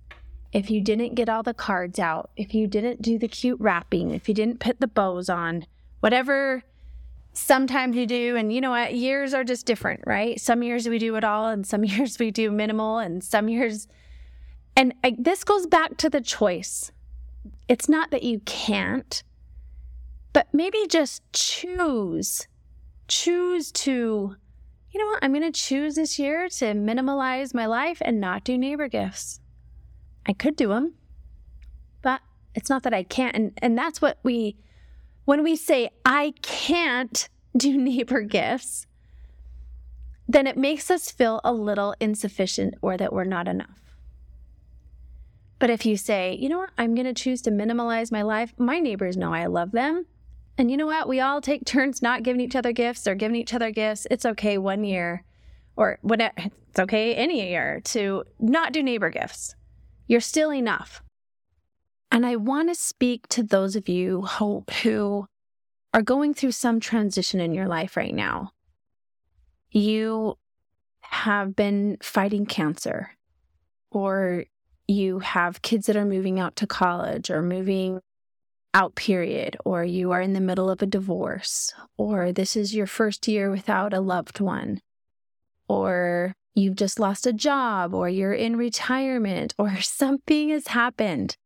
If 0.52 0.70
you 0.70 0.80
didn't 0.80 1.14
get 1.14 1.28
all 1.28 1.42
the 1.42 1.54
cards 1.54 1.98
out, 1.98 2.30
if 2.36 2.54
you 2.54 2.66
didn't 2.66 3.00
do 3.00 3.18
the 3.18 3.28
cute 3.28 3.60
wrapping, 3.60 4.10
if 4.10 4.28
you 4.28 4.34
didn't 4.34 4.60
put 4.60 4.80
the 4.80 4.86
bows 4.86 5.30
on, 5.30 5.66
whatever 6.00 6.64
sometimes 7.32 7.96
you 7.96 8.06
do. 8.06 8.36
And 8.36 8.52
you 8.52 8.60
know 8.60 8.70
what? 8.70 8.94
Years 8.94 9.34
are 9.34 9.44
just 9.44 9.66
different, 9.66 10.02
right? 10.06 10.40
Some 10.40 10.62
years 10.62 10.88
we 10.88 10.98
do 10.98 11.16
it 11.16 11.24
all, 11.24 11.48
and 11.48 11.66
some 11.66 11.84
years 11.92 12.18
we 12.18 12.30
do 12.30 12.50
minimal, 12.50 12.98
and 12.98 13.22
some 13.22 13.48
years. 13.48 13.88
And 14.76 14.94
I, 15.04 15.16
this 15.18 15.44
goes 15.44 15.66
back 15.66 15.96
to 15.98 16.08
the 16.08 16.20
choice. 16.20 16.92
It's 17.68 17.88
not 17.88 18.10
that 18.10 18.22
you 18.22 18.40
can't, 18.40 19.22
but 20.32 20.48
maybe 20.52 20.86
just 20.88 21.22
choose. 21.32 22.46
Choose 23.08 23.72
to 23.72 24.36
you 24.92 25.00
know 25.00 25.06
what? 25.06 25.20
I'm 25.22 25.32
going 25.32 25.50
to 25.50 25.58
choose 25.58 25.94
this 25.94 26.18
year 26.18 26.48
to 26.50 26.66
minimalize 26.74 27.54
my 27.54 27.64
life 27.64 28.02
and 28.02 28.20
not 28.20 28.44
do 28.44 28.58
neighbor 28.58 28.88
gifts. 28.88 29.40
I 30.26 30.34
could 30.34 30.54
do 30.54 30.68
them, 30.68 30.94
but 32.02 32.20
It's 32.54 32.68
not 32.68 32.82
that 32.82 32.92
I 32.92 33.02
can't. 33.02 33.34
And, 33.34 33.52
and 33.62 33.76
that's 33.76 34.02
what 34.02 34.18
we, 34.22 34.56
when 35.24 35.42
we 35.42 35.56
say, 35.56 35.90
I 36.04 36.34
can't 36.42 37.28
do 37.56 37.76
neighbor 37.76 38.22
gifts, 38.22 38.86
then 40.28 40.46
it 40.46 40.56
makes 40.56 40.90
us 40.90 41.10
feel 41.10 41.40
a 41.44 41.52
little 41.52 41.94
insufficient 42.00 42.74
or 42.80 42.96
that 42.96 43.12
we're 43.12 43.24
not 43.24 43.48
enough. 43.48 43.96
But 45.58 45.70
if 45.70 45.86
you 45.86 45.96
say, 45.96 46.36
you 46.40 46.48
know 46.48 46.58
what, 46.58 46.70
I'm 46.76 46.94
going 46.94 47.06
to 47.06 47.14
choose 47.14 47.42
to 47.42 47.50
minimalize 47.50 48.10
my 48.10 48.22
life, 48.22 48.52
my 48.58 48.80
neighbors 48.80 49.16
know 49.16 49.32
I 49.32 49.46
love 49.46 49.70
them. 49.70 50.06
And 50.58 50.70
you 50.70 50.76
know 50.76 50.86
what? 50.86 51.08
We 51.08 51.20
all 51.20 51.40
take 51.40 51.64
turns 51.64 52.02
not 52.02 52.22
giving 52.22 52.40
each 52.40 52.56
other 52.56 52.72
gifts 52.72 53.06
or 53.06 53.14
giving 53.14 53.36
each 53.36 53.54
other 53.54 53.70
gifts. 53.70 54.06
It's 54.10 54.26
okay 54.26 54.58
one 54.58 54.84
year 54.84 55.24
or 55.76 55.98
whatever. 56.02 56.34
It's 56.36 56.80
okay 56.80 57.14
any 57.14 57.48
year 57.48 57.80
to 57.84 58.24
not 58.40 58.72
do 58.72 58.82
neighbor 58.82 59.10
gifts. 59.10 59.54
You're 60.08 60.20
still 60.20 60.52
enough. 60.52 61.02
And 62.12 62.26
I 62.26 62.36
want 62.36 62.68
to 62.68 62.74
speak 62.74 63.26
to 63.28 63.42
those 63.42 63.74
of 63.74 63.88
you 63.88 64.20
who, 64.20 64.64
who 64.82 65.26
are 65.94 66.02
going 66.02 66.34
through 66.34 66.52
some 66.52 66.78
transition 66.78 67.40
in 67.40 67.54
your 67.54 67.66
life 67.66 67.96
right 67.96 68.14
now. 68.14 68.52
You 69.70 70.36
have 71.00 71.56
been 71.56 71.96
fighting 72.02 72.44
cancer, 72.44 73.16
or 73.90 74.44
you 74.86 75.20
have 75.20 75.62
kids 75.62 75.86
that 75.86 75.96
are 75.96 76.04
moving 76.04 76.38
out 76.38 76.54
to 76.56 76.66
college 76.66 77.30
or 77.30 77.40
moving 77.40 78.02
out, 78.74 78.94
period, 78.94 79.56
or 79.64 79.82
you 79.82 80.10
are 80.10 80.20
in 80.20 80.34
the 80.34 80.40
middle 80.40 80.68
of 80.68 80.82
a 80.82 80.86
divorce, 80.86 81.72
or 81.96 82.30
this 82.30 82.56
is 82.56 82.74
your 82.74 82.86
first 82.86 83.26
year 83.26 83.50
without 83.50 83.94
a 83.94 84.00
loved 84.00 84.38
one, 84.38 84.82
or 85.66 86.34
you've 86.54 86.76
just 86.76 87.00
lost 87.00 87.26
a 87.26 87.32
job, 87.32 87.94
or 87.94 88.10
you're 88.10 88.34
in 88.34 88.56
retirement, 88.56 89.54
or 89.56 89.80
something 89.80 90.50
has 90.50 90.68
happened. 90.68 91.38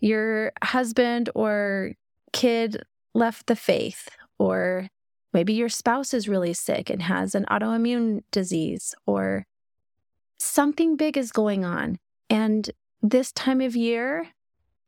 Your 0.00 0.52
husband 0.62 1.30
or 1.34 1.92
kid 2.32 2.82
left 3.14 3.46
the 3.46 3.56
faith, 3.56 4.08
or 4.38 4.88
maybe 5.32 5.54
your 5.54 5.68
spouse 5.68 6.12
is 6.12 6.28
really 6.28 6.52
sick 6.52 6.90
and 6.90 7.02
has 7.02 7.34
an 7.34 7.46
autoimmune 7.50 8.22
disease, 8.30 8.94
or 9.06 9.46
something 10.38 10.96
big 10.96 11.16
is 11.16 11.32
going 11.32 11.64
on. 11.64 11.98
And 12.28 12.70
this 13.02 13.32
time 13.32 13.60
of 13.60 13.74
year, 13.74 14.28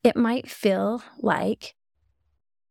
it 0.05 0.17
might 0.17 0.51
feel 0.51 1.03
like 1.21 1.75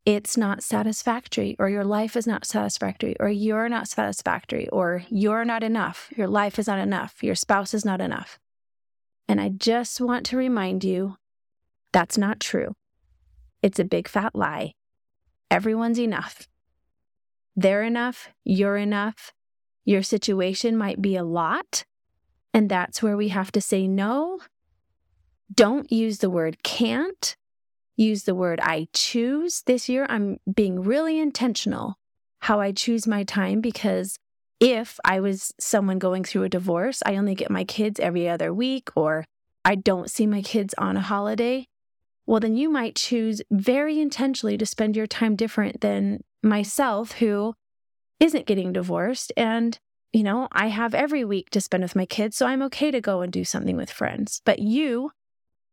it's 0.06 0.38
not 0.38 0.64
satisfactory, 0.64 1.56
or 1.60 1.70
your 1.70 1.84
life 1.84 2.16
is 2.16 2.28
not 2.28 2.46
satisfactory, 2.46 3.16
or 3.20 3.30
you're 3.30 3.68
not 3.68 3.88
satisfactory, 3.88 4.70
or 4.70 5.04
you're 5.10 5.44
not 5.44 5.64
enough. 5.64 6.10
Your 6.16 6.28
life 6.28 6.58
is 6.60 6.68
not 6.68 6.80
enough. 6.80 7.22
Your 7.22 7.36
spouse 7.36 7.74
is 7.74 7.84
not 7.84 8.00
enough. 8.00 8.40
And 9.28 9.42
I 9.42 9.50
just 9.50 10.00
want 10.00 10.26
to 10.28 10.38
remind 10.38 10.84
you 10.84 11.18
that's 11.98 12.16
not 12.16 12.40
true. 12.40 12.76
It's 13.64 13.80
a 13.80 13.84
big 13.84 14.08
fat 14.08 14.36
lie. 14.36 14.74
Everyone's 15.50 16.00
enough. 16.00 16.48
They're 17.56 17.82
enough. 17.82 18.30
You're 18.44 18.78
enough. 18.78 19.34
Your 19.84 20.04
situation 20.04 20.78
might 20.78 21.02
be 21.02 21.16
a 21.16 21.24
lot. 21.24 21.86
And 22.54 22.70
that's 22.70 23.02
where 23.02 23.18
we 23.18 23.30
have 23.30 23.52
to 23.54 23.62
say 23.62 23.88
no 23.88 24.42
don't 25.52 25.92
use 25.92 26.20
the 26.20 26.30
word 26.30 26.62
can't. 26.62 27.36
Use 27.96 28.26
the 28.26 28.36
word 28.36 28.60
I 28.62 28.90
choose. 28.94 29.64
This 29.66 29.90
year, 29.90 30.06
I'm 30.08 30.38
being 30.54 30.84
really 30.84 31.18
intentional 31.18 31.96
how 32.42 32.60
I 32.60 32.74
choose 32.74 33.08
my 33.08 33.24
time 33.24 33.60
because 33.60 34.20
if 34.60 35.00
I 35.04 35.20
was 35.20 35.52
someone 35.60 35.98
going 35.98 36.26
through 36.26 36.44
a 36.44 36.50
divorce, 36.50 37.02
I 37.08 37.16
only 37.16 37.34
get 37.34 37.50
my 37.50 37.64
kids 37.64 38.00
every 38.00 38.30
other 38.30 38.54
week, 38.54 38.90
or 38.96 39.26
I 39.66 39.74
don't 39.74 40.12
see 40.12 40.28
my 40.28 40.44
kids 40.44 40.76
on 40.78 40.96
a 40.96 41.02
holiday, 41.02 41.66
well, 42.28 42.42
then 42.42 42.56
you 42.56 42.70
might 42.70 42.96
choose 42.96 43.42
very 43.50 44.00
intentionally 44.00 44.58
to 44.58 44.66
spend 44.66 44.96
your 44.98 45.08
time 45.08 45.36
different 45.36 45.82
than 45.82 46.24
myself, 46.44 47.14
who 47.14 47.56
isn't 48.20 48.46
getting 48.46 48.74
divorced. 48.74 49.32
And, 49.38 49.80
you 50.12 50.24
know, 50.24 50.50
I 50.52 50.68
have 50.68 50.94
every 50.94 51.24
week 51.24 51.50
to 51.52 51.62
spend 51.62 51.84
with 51.84 51.96
my 51.96 52.06
kids, 52.06 52.36
so 52.36 52.46
I'm 52.46 52.62
okay 52.64 52.92
to 52.92 53.02
go 53.02 53.22
and 53.22 53.32
do 53.32 53.46
something 53.46 53.78
with 53.78 53.90
friends. 53.90 54.42
But 54.44 54.60
you 54.60 55.12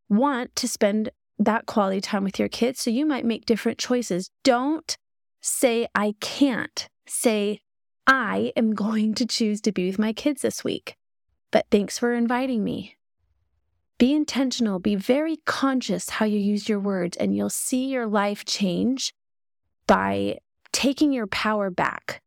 want 0.09 0.55
to 0.57 0.69
spend 0.69 1.11
that 1.41 1.67
quality 1.67 2.01
time 2.01 2.23
with 2.23 2.39
your 2.39 2.49
kids. 2.49 2.81
So 2.81 2.91
you 2.91 3.05
might 3.05 3.25
make 3.25 3.47
different 3.47 3.79
choices. 3.79 4.31
Don't 4.45 4.97
say, 5.41 5.89
I 5.95 6.15
can't. 6.21 6.89
Say, 7.07 7.61
I 8.07 8.53
am 8.57 8.75
going 8.75 9.15
to 9.15 9.27
choose 9.27 9.61
to 9.63 9.73
be 9.73 9.87
with 9.87 9.99
my 9.99 10.13
kids 10.13 10.43
this 10.43 10.63
week. 10.63 10.97
But 11.51 11.67
thanks 11.71 11.99
for 11.99 12.15
inviting 12.15 12.63
me. 12.63 12.97
Be 13.99 14.13
intentional, 14.13 14.79
be 14.79 14.97
very 14.97 15.37
conscious 15.45 16.11
how 16.11 16.27
you 16.27 16.39
use 16.39 16.69
your 16.69 16.81
words, 16.81 17.17
and 17.17 17.37
you'll 17.37 17.51
see 17.51 17.87
your 17.87 18.07
life 18.07 18.45
change 18.45 19.15
by 19.87 20.39
taking 20.73 21.13
your 21.13 21.29
power 21.29 21.71
back. 21.71 22.21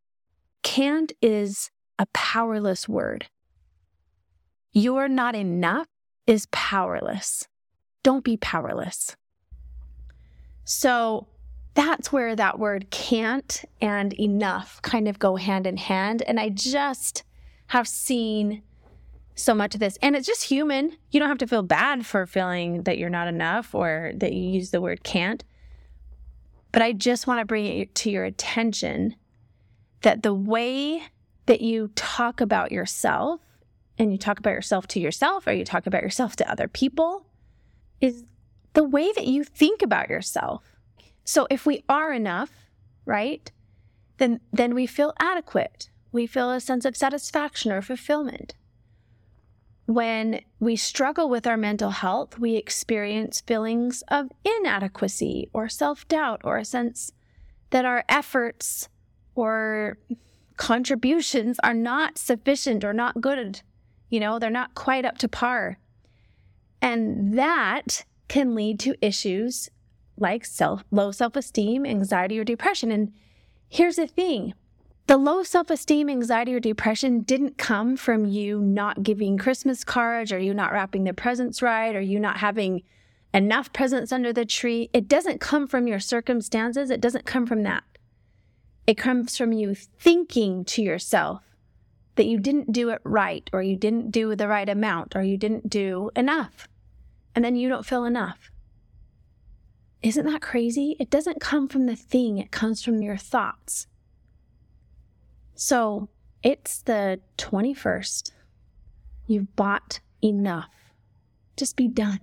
Can't 0.62 1.12
is 1.20 1.70
a 1.98 2.06
powerless 2.12 2.88
word. 2.88 3.26
You're 4.72 5.08
not 5.08 5.34
enough 5.34 5.88
is 6.26 6.46
powerless. 6.52 7.48
Don't 8.02 8.24
be 8.24 8.36
powerless. 8.36 9.16
So 10.64 11.26
that's 11.74 12.12
where 12.12 12.36
that 12.36 12.58
word 12.58 12.90
can't 12.90 13.64
and 13.80 14.12
enough 14.14 14.80
kind 14.82 15.08
of 15.08 15.18
go 15.18 15.36
hand 15.36 15.66
in 15.66 15.76
hand. 15.76 16.22
And 16.22 16.38
I 16.38 16.48
just 16.48 17.24
have 17.68 17.88
seen 17.88 18.62
so 19.38 19.54
much 19.54 19.74
of 19.74 19.80
this. 19.80 19.98
And 20.02 20.16
it's 20.16 20.26
just 20.26 20.44
human. 20.44 20.96
You 21.10 21.20
don't 21.20 21.28
have 21.28 21.38
to 21.38 21.46
feel 21.46 21.62
bad 21.62 22.04
for 22.04 22.26
feeling 22.26 22.82
that 22.82 22.98
you're 22.98 23.10
not 23.10 23.28
enough 23.28 23.74
or 23.74 24.12
that 24.16 24.32
you 24.32 24.50
use 24.50 24.70
the 24.70 24.80
word 24.80 25.04
can't. 25.04 25.44
But 26.72 26.82
I 26.82 26.92
just 26.92 27.26
want 27.26 27.40
to 27.40 27.46
bring 27.46 27.66
it 27.66 27.94
to 27.96 28.10
your 28.10 28.24
attention 28.24 29.16
that 30.02 30.22
the 30.22 30.34
way 30.34 31.02
that 31.46 31.60
you 31.60 31.90
talk 31.94 32.40
about 32.40 32.72
yourself 32.72 33.40
and 33.98 34.12
you 34.12 34.18
talk 34.18 34.38
about 34.38 34.52
yourself 34.52 34.86
to 34.88 35.00
yourself 35.00 35.46
or 35.46 35.52
you 35.52 35.64
talk 35.64 35.86
about 35.86 36.02
yourself 36.02 36.36
to 36.36 36.50
other 36.50 36.68
people 36.68 37.26
is 38.00 38.24
the 38.74 38.84
way 38.84 39.10
that 39.12 39.26
you 39.26 39.42
think 39.44 39.82
about 39.82 40.08
yourself. 40.08 40.62
So 41.24 41.46
if 41.50 41.66
we 41.66 41.84
are 41.88 42.12
enough, 42.12 42.50
right? 43.04 43.50
Then 44.18 44.40
then 44.52 44.74
we 44.74 44.86
feel 44.86 45.14
adequate. 45.18 45.90
We 46.12 46.26
feel 46.26 46.50
a 46.50 46.60
sense 46.60 46.84
of 46.84 46.96
satisfaction 46.96 47.72
or 47.72 47.82
fulfillment. 47.82 48.54
When 49.88 50.42
we 50.60 50.76
struggle 50.76 51.30
with 51.30 51.46
our 51.46 51.56
mental 51.56 51.88
health, 51.88 52.38
we 52.38 52.56
experience 52.56 53.40
feelings 53.40 54.02
of 54.08 54.30
inadequacy 54.44 55.48
or 55.54 55.70
self-doubt 55.70 56.42
or 56.44 56.58
a 56.58 56.64
sense 56.66 57.12
that 57.70 57.86
our 57.86 58.04
efforts 58.06 58.90
or 59.34 59.96
contributions 60.58 61.58
are 61.64 61.72
not 61.72 62.18
sufficient 62.18 62.84
or 62.84 62.92
not 62.92 63.22
good. 63.22 63.62
You 64.10 64.20
know, 64.20 64.38
they're 64.38 64.50
not 64.50 64.74
quite 64.74 65.06
up 65.06 65.16
to 65.18 65.28
par. 65.28 65.78
And 66.82 67.38
that 67.38 68.04
can 68.28 68.54
lead 68.54 68.78
to 68.80 68.94
issues 69.00 69.70
like 70.18 70.44
self, 70.44 70.84
low 70.90 71.12
self 71.12 71.34
esteem, 71.34 71.86
anxiety, 71.86 72.38
or 72.38 72.44
depression. 72.44 72.92
And 72.92 73.14
here's 73.70 73.96
the 73.96 74.06
thing 74.06 74.52
the 75.08 75.16
low 75.16 75.42
self 75.42 75.70
esteem, 75.70 76.08
anxiety, 76.08 76.54
or 76.54 76.60
depression 76.60 77.20
didn't 77.20 77.58
come 77.58 77.96
from 77.96 78.24
you 78.26 78.60
not 78.60 79.02
giving 79.02 79.36
Christmas 79.36 79.82
cards, 79.82 80.30
or 80.30 80.38
you 80.38 80.54
not 80.54 80.72
wrapping 80.72 81.04
the 81.04 81.12
presents 81.12 81.60
right, 81.60 81.96
or 81.96 82.00
you 82.00 82.20
not 82.20 82.36
having 82.36 82.82
enough 83.34 83.72
presents 83.72 84.12
under 84.12 84.32
the 84.32 84.44
tree. 84.44 84.88
It 84.92 85.08
doesn't 85.08 85.40
come 85.40 85.66
from 85.66 85.88
your 85.88 86.00
circumstances, 86.00 86.90
it 86.90 87.00
doesn't 87.00 87.26
come 87.26 87.46
from 87.46 87.64
that. 87.64 87.82
It 88.86 88.96
comes 88.96 89.36
from 89.36 89.52
you 89.52 89.74
thinking 89.74 90.64
to 90.66 90.82
yourself 90.82 91.42
that 92.14 92.26
you 92.26 92.38
didn't 92.38 92.72
do 92.72 92.90
it 92.90 93.00
right, 93.02 93.50
or 93.52 93.62
you 93.62 93.76
didn't 93.76 94.12
do 94.12 94.36
the 94.36 94.48
right 94.48 94.68
amount, 94.68 95.16
or 95.16 95.22
you 95.22 95.36
didn't 95.36 95.68
do 95.68 96.10
enough 96.14 96.68
and 97.34 97.44
then 97.44 97.56
you 97.56 97.68
don't 97.68 97.86
feel 97.86 98.04
enough. 98.04 98.50
Isn't 100.02 100.26
that 100.26 100.42
crazy? 100.42 100.96
It 100.98 101.10
doesn't 101.10 101.40
come 101.40 101.68
from 101.68 101.86
the 101.86 101.96
thing, 101.96 102.38
it 102.38 102.50
comes 102.50 102.82
from 102.82 103.02
your 103.02 103.16
thoughts. 103.16 103.87
So 105.58 106.08
it's 106.42 106.82
the 106.82 107.20
21st. 107.36 108.30
You've 109.26 109.54
bought 109.56 110.00
enough. 110.22 110.70
Just 111.56 111.76
be 111.76 111.88
done. 111.88 112.20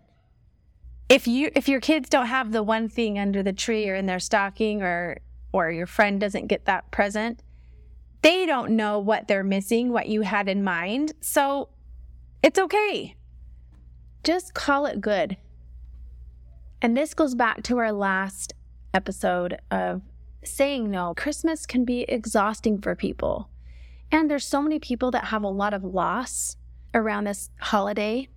If 1.10 1.28
you 1.28 1.52
if 1.54 1.68
your 1.70 1.82
kids 1.82 2.10
don't 2.10 2.26
have 2.26 2.52
the 2.52 2.64
one 2.64 2.90
thing 2.90 3.20
under 3.20 3.44
the 3.44 3.54
tree 3.54 3.88
or 3.88 3.94
in 3.94 4.08
their 4.08 4.20
stocking 4.20 4.82
or 4.82 5.20
or 5.52 5.70
your 5.70 5.86
friend 5.86 6.20
doesn't 6.20 6.48
get 6.48 6.66
that 6.66 6.90
present, 6.90 7.44
they 8.24 8.48
don't 8.48 8.72
know 8.72 8.98
what 8.98 9.28
they're 9.28 9.44
missing, 9.44 9.92
what 9.92 10.08
you 10.08 10.22
had 10.22 10.50
in 10.50 10.64
mind. 10.64 11.14
So 11.22 11.70
it's 12.42 12.58
okay 12.58 13.16
just 14.26 14.54
call 14.54 14.88
it 14.88 15.00
good. 15.00 15.38
And 16.82 16.98
this 16.98 17.14
goes 17.14 17.36
back 17.36 17.64
to 17.64 17.78
our 17.78 17.92
last 17.92 18.54
episode 18.94 19.60
of 19.72 20.02
saying 20.48 20.90
no. 20.90 21.14
Christmas 21.16 21.66
can 21.66 21.86
be 21.86 22.02
exhausting 22.04 22.80
for 22.80 22.96
people. 22.96 23.50
And 24.12 24.30
there's 24.30 24.46
so 24.46 24.62
many 24.62 24.80
people 24.80 25.12
that 25.12 25.26
have 25.26 25.44
a 25.44 25.50
lot 25.50 25.74
of 25.74 25.84
loss 25.84 26.58
around 26.94 27.26
this 27.26 27.50
holiday 27.60 28.30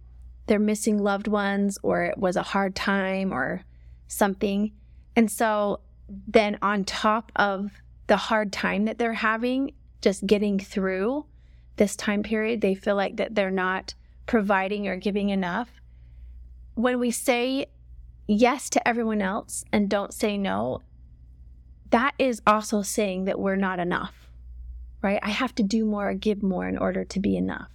they're 0.48 0.58
missing 0.58 0.98
loved 0.98 1.28
ones 1.28 1.78
or 1.82 2.04
it 2.04 2.18
was 2.18 2.34
a 2.34 2.42
hard 2.42 2.74
time 2.74 3.32
or 3.32 3.62
something. 4.08 4.72
And 5.14 5.30
so 5.30 5.80
then 6.08 6.58
on 6.62 6.84
top 6.84 7.30
of 7.36 7.70
the 8.06 8.16
hard 8.16 8.52
time 8.52 8.86
that 8.86 8.98
they're 8.98 9.12
having, 9.12 9.72
just 10.00 10.26
getting 10.26 10.58
through 10.58 11.26
this 11.76 11.94
time 11.94 12.22
period, 12.22 12.62
they 12.62 12.74
feel 12.74 12.96
like 12.96 13.16
that 13.16 13.34
they're 13.34 13.50
not 13.50 13.94
providing 14.26 14.88
or 14.88 14.96
giving 14.96 15.28
enough. 15.28 15.68
When 16.74 16.98
we 16.98 17.10
say 17.10 17.66
yes 18.26 18.70
to 18.70 18.88
everyone 18.88 19.20
else 19.20 19.64
and 19.70 19.90
don't 19.90 20.14
say 20.14 20.38
no, 20.38 20.80
that 21.90 22.14
is 22.18 22.42
also 22.46 22.82
saying 22.82 23.24
that 23.24 23.38
we're 23.38 23.56
not 23.56 23.78
enough, 23.78 24.30
right? 25.02 25.20
I 25.22 25.30
have 25.30 25.54
to 25.56 25.62
do 25.62 25.84
more, 25.84 26.10
or 26.10 26.14
give 26.14 26.42
more 26.42 26.68
in 26.68 26.78
order 26.78 27.04
to 27.04 27.20
be 27.20 27.36
enough. 27.36 27.70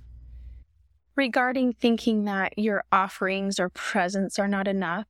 Regarding 1.15 1.73
thinking 1.73 2.25
that 2.25 2.57
your 2.57 2.83
offerings 2.91 3.59
or 3.59 3.69
presents 3.69 4.39
are 4.39 4.47
not 4.47 4.67
enough, 4.67 5.05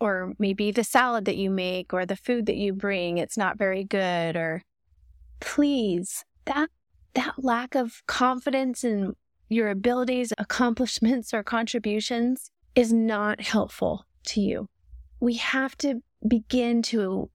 or 0.00 0.34
maybe 0.38 0.70
the 0.70 0.84
salad 0.84 1.24
that 1.24 1.36
you 1.36 1.50
make 1.50 1.92
or 1.92 2.04
the 2.04 2.16
food 2.16 2.46
that 2.46 2.56
you 2.56 2.72
bring, 2.72 3.18
it's 3.18 3.36
not 3.36 3.58
very 3.58 3.84
good, 3.84 4.36
or 4.36 4.62
please, 5.40 6.24
that 6.44 6.70
that 7.14 7.34
lack 7.38 7.74
of 7.74 8.02
confidence 8.06 8.84
in 8.84 9.14
your 9.48 9.70
abilities, 9.70 10.32
accomplishments, 10.36 11.32
or 11.32 11.42
contributions 11.42 12.50
is 12.74 12.92
not 12.92 13.40
helpful 13.40 14.04
to 14.24 14.40
you. 14.40 14.68
We 15.20 15.34
have 15.34 15.76
to 15.78 16.02
begin 16.26 16.82
to 16.82 17.30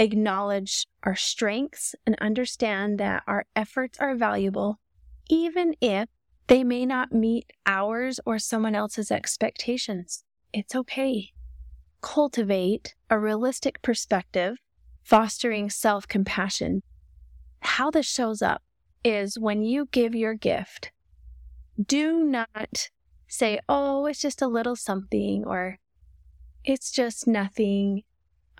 acknowledge 0.00 0.86
our 1.04 1.14
strengths 1.14 1.94
and 2.06 2.16
understand 2.20 2.98
that 2.98 3.22
our 3.26 3.44
efforts 3.54 3.98
are 4.00 4.16
valuable, 4.16 4.80
even 5.28 5.74
if 5.80 6.08
they 6.46 6.64
may 6.64 6.86
not 6.86 7.12
meet 7.12 7.52
ours 7.66 8.18
or 8.24 8.38
someone 8.38 8.74
else's 8.74 9.10
expectations. 9.12 10.24
It's 10.52 10.74
okay. 10.74 11.30
Cultivate 12.00 12.94
a 13.10 13.18
realistic 13.18 13.82
perspective, 13.82 14.56
fostering 15.04 15.68
self 15.68 16.08
compassion. 16.08 16.82
How 17.60 17.90
this 17.90 18.06
shows 18.06 18.40
up 18.40 18.62
is 19.04 19.38
when 19.38 19.62
you 19.62 19.86
give 19.92 20.14
your 20.14 20.34
gift, 20.34 20.92
do 21.80 22.24
not 22.24 22.88
say, 23.28 23.60
oh, 23.68 24.06
it's 24.06 24.20
just 24.20 24.40
a 24.40 24.48
little 24.48 24.76
something, 24.76 25.44
or 25.46 25.78
it's 26.64 26.90
just 26.90 27.26
nothing 27.26 28.02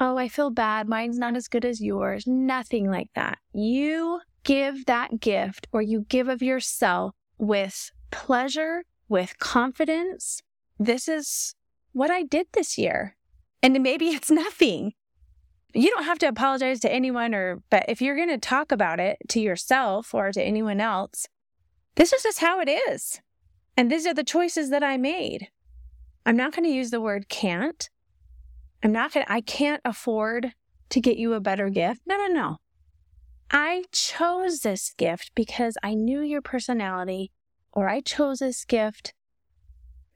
oh, 0.00 0.16
I 0.16 0.28
feel 0.28 0.50
bad. 0.50 0.88
Mine's 0.88 1.18
not 1.18 1.36
as 1.36 1.46
good 1.46 1.64
as 1.64 1.80
yours. 1.80 2.26
Nothing 2.26 2.90
like 2.90 3.10
that. 3.14 3.38
You 3.52 4.20
give 4.42 4.86
that 4.86 5.20
gift 5.20 5.68
or 5.72 5.82
you 5.82 6.06
give 6.08 6.28
of 6.28 6.42
yourself 6.42 7.14
with 7.38 7.92
pleasure, 8.10 8.84
with 9.08 9.38
confidence. 9.38 10.42
This 10.78 11.06
is 11.06 11.54
what 11.92 12.10
I 12.10 12.22
did 12.22 12.46
this 12.52 12.78
year. 12.78 13.16
And 13.62 13.80
maybe 13.82 14.08
it's 14.08 14.30
nothing. 14.30 14.94
You 15.74 15.90
don't 15.90 16.04
have 16.04 16.18
to 16.20 16.26
apologize 16.26 16.80
to 16.80 16.92
anyone 16.92 17.34
or, 17.34 17.62
but 17.70 17.84
if 17.86 18.00
you're 18.00 18.16
going 18.16 18.30
to 18.30 18.38
talk 18.38 18.72
about 18.72 18.98
it 18.98 19.18
to 19.28 19.40
yourself 19.40 20.14
or 20.14 20.32
to 20.32 20.42
anyone 20.42 20.80
else, 20.80 21.28
this 21.96 22.12
is 22.12 22.22
just 22.22 22.40
how 22.40 22.60
it 22.60 22.68
is. 22.68 23.20
And 23.76 23.90
these 23.90 24.06
are 24.06 24.14
the 24.14 24.24
choices 24.24 24.70
that 24.70 24.82
I 24.82 24.96
made. 24.96 25.48
I'm 26.24 26.36
not 26.36 26.52
going 26.52 26.64
to 26.64 26.74
use 26.74 26.90
the 26.90 27.00
word 27.00 27.28
can't 27.28 27.88
I'm 28.82 28.92
not 28.92 29.12
going 29.12 29.26
to, 29.26 29.32
I 29.32 29.40
can't 29.40 29.82
afford 29.84 30.52
to 30.90 31.00
get 31.00 31.16
you 31.16 31.34
a 31.34 31.40
better 31.40 31.68
gift. 31.68 32.02
No, 32.06 32.16
no, 32.16 32.26
no. 32.26 32.56
I 33.50 33.84
chose 33.92 34.60
this 34.60 34.94
gift 34.96 35.32
because 35.34 35.76
I 35.82 35.94
knew 35.94 36.20
your 36.20 36.40
personality, 36.40 37.32
or 37.72 37.88
I 37.88 38.00
chose 38.00 38.38
this 38.38 38.64
gift 38.64 39.12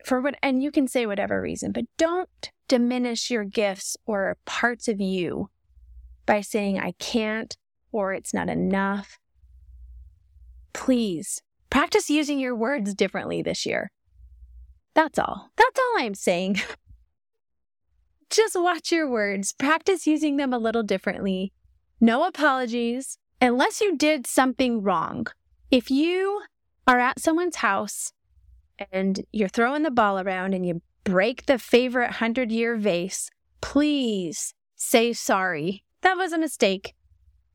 for 0.05 0.21
what, 0.21 0.37
and 0.43 0.63
you 0.63 0.71
can 0.71 0.87
say 0.87 1.07
whatever 1.07 1.41
reason, 1.41 1.73
but 1.73 1.85
don't 1.97 2.51
diminish 2.69 3.31
your 3.31 3.45
gifts 3.45 3.97
or 4.07 4.37
parts 4.45 4.89
of 4.89 5.01
you 5.01 5.51
by 6.27 6.41
saying 6.41 6.79
I 6.79 6.93
can't 6.99 7.57
or 7.93 8.13
it's 8.13 8.35
not 8.35 8.49
enough. 8.49 9.19
Please 10.73 11.43
practice 11.71 12.11
using 12.11 12.39
your 12.39 12.55
words 12.55 12.95
differently 12.95 13.43
this 13.43 13.65
year. 13.65 13.91
That's 14.95 15.19
all. 15.19 15.51
That's 15.57 15.79
all 15.79 15.95
I'm 15.99 16.15
saying. 16.15 16.61
Just 18.31 18.61
watch 18.61 18.91
your 18.91 19.09
words, 19.09 19.53
practice 19.53 20.07
using 20.07 20.37
them 20.37 20.53
a 20.53 20.59
little 20.59 20.83
differently. 20.83 21.53
No 22.01 22.25
apologies 22.25 23.19
unless 23.41 23.81
you 23.81 23.97
did 23.97 24.27
something 24.27 24.83
wrong. 24.83 25.27
If 25.71 25.91
you 25.91 26.43
are 26.87 26.99
at 26.99 27.21
someone's 27.21 27.57
house 27.57 28.13
and 28.93 29.25
you're 29.33 29.49
throwing 29.49 29.83
the 29.83 29.91
ball 29.91 30.19
around 30.19 30.55
and 30.55 30.67
you 30.67 30.83
break 31.05 31.47
the 31.47 31.59
favorite 31.59 32.07
100 32.07 32.51
year 32.51 32.77
vase, 32.77 33.31
please 33.61 34.55
say 34.77 35.13
sorry. 35.13 35.85
That 36.03 36.17
was 36.17 36.33
a 36.33 36.39
mistake. 36.39 36.95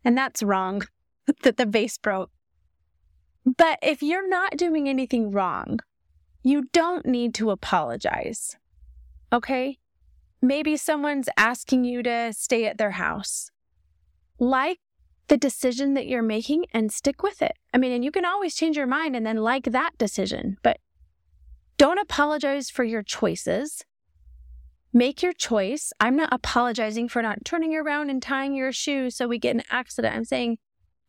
And 0.03 0.17
that's 0.17 0.43
wrong 0.43 0.83
that 1.43 1.57
the 1.57 1.65
vase 1.65 1.97
broke. 1.97 2.31
But 3.45 3.79
if 3.81 4.03
you're 4.03 4.27
not 4.27 4.57
doing 4.57 4.87
anything 4.87 5.31
wrong, 5.31 5.79
you 6.43 6.67
don't 6.71 7.05
need 7.05 7.33
to 7.35 7.51
apologize. 7.51 8.57
Okay? 9.31 9.77
Maybe 10.41 10.77
someone's 10.77 11.29
asking 11.37 11.83
you 11.83 12.01
to 12.03 12.33
stay 12.33 12.65
at 12.65 12.77
their 12.77 12.91
house. 12.91 13.51
Like 14.39 14.79
the 15.27 15.37
decision 15.37 15.93
that 15.93 16.07
you're 16.07 16.21
making 16.21 16.65
and 16.73 16.91
stick 16.91 17.21
with 17.23 17.41
it. 17.41 17.53
I 17.73 17.77
mean, 17.77 17.91
and 17.91 18.03
you 18.03 18.11
can 18.11 18.25
always 18.25 18.55
change 18.55 18.75
your 18.75 18.87
mind 18.87 19.15
and 19.15 19.25
then 19.25 19.37
like 19.37 19.65
that 19.65 19.97
decision, 19.97 20.57
but 20.63 20.77
don't 21.77 21.99
apologize 21.99 22.69
for 22.69 22.83
your 22.83 23.03
choices. 23.03 23.85
Make 24.91 25.21
your 25.21 25.33
choice. 25.33 25.93
I'm 25.99 26.15
not 26.15 26.33
apologizing 26.33 27.09
for 27.09 27.21
not 27.21 27.45
turning 27.45 27.75
around 27.75 28.09
and 28.09 28.21
tying 28.21 28.55
your 28.55 28.71
shoe 28.71 29.11
so 29.11 29.27
we 29.27 29.37
get 29.37 29.55
an 29.55 29.63
accident. 29.69 30.15
I'm 30.15 30.25
saying, 30.25 30.57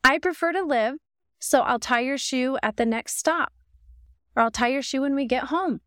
I 0.05 0.19
prefer 0.19 0.53
to 0.53 0.63
live, 0.63 0.97
so 1.39 1.63
I'll 1.63 1.79
tie 1.79 2.01
your 2.01 2.19
shoe 2.19 2.59
at 2.63 2.77
the 2.77 2.87
next 2.87 3.17
stop, 3.17 3.53
or 4.37 4.43
I'll 4.43 4.51
tie 4.51 4.69
your 4.69 4.83
shoe 4.83 5.01
when 5.01 5.15
we 5.15 5.25
get 5.25 5.45
home. 5.45 5.81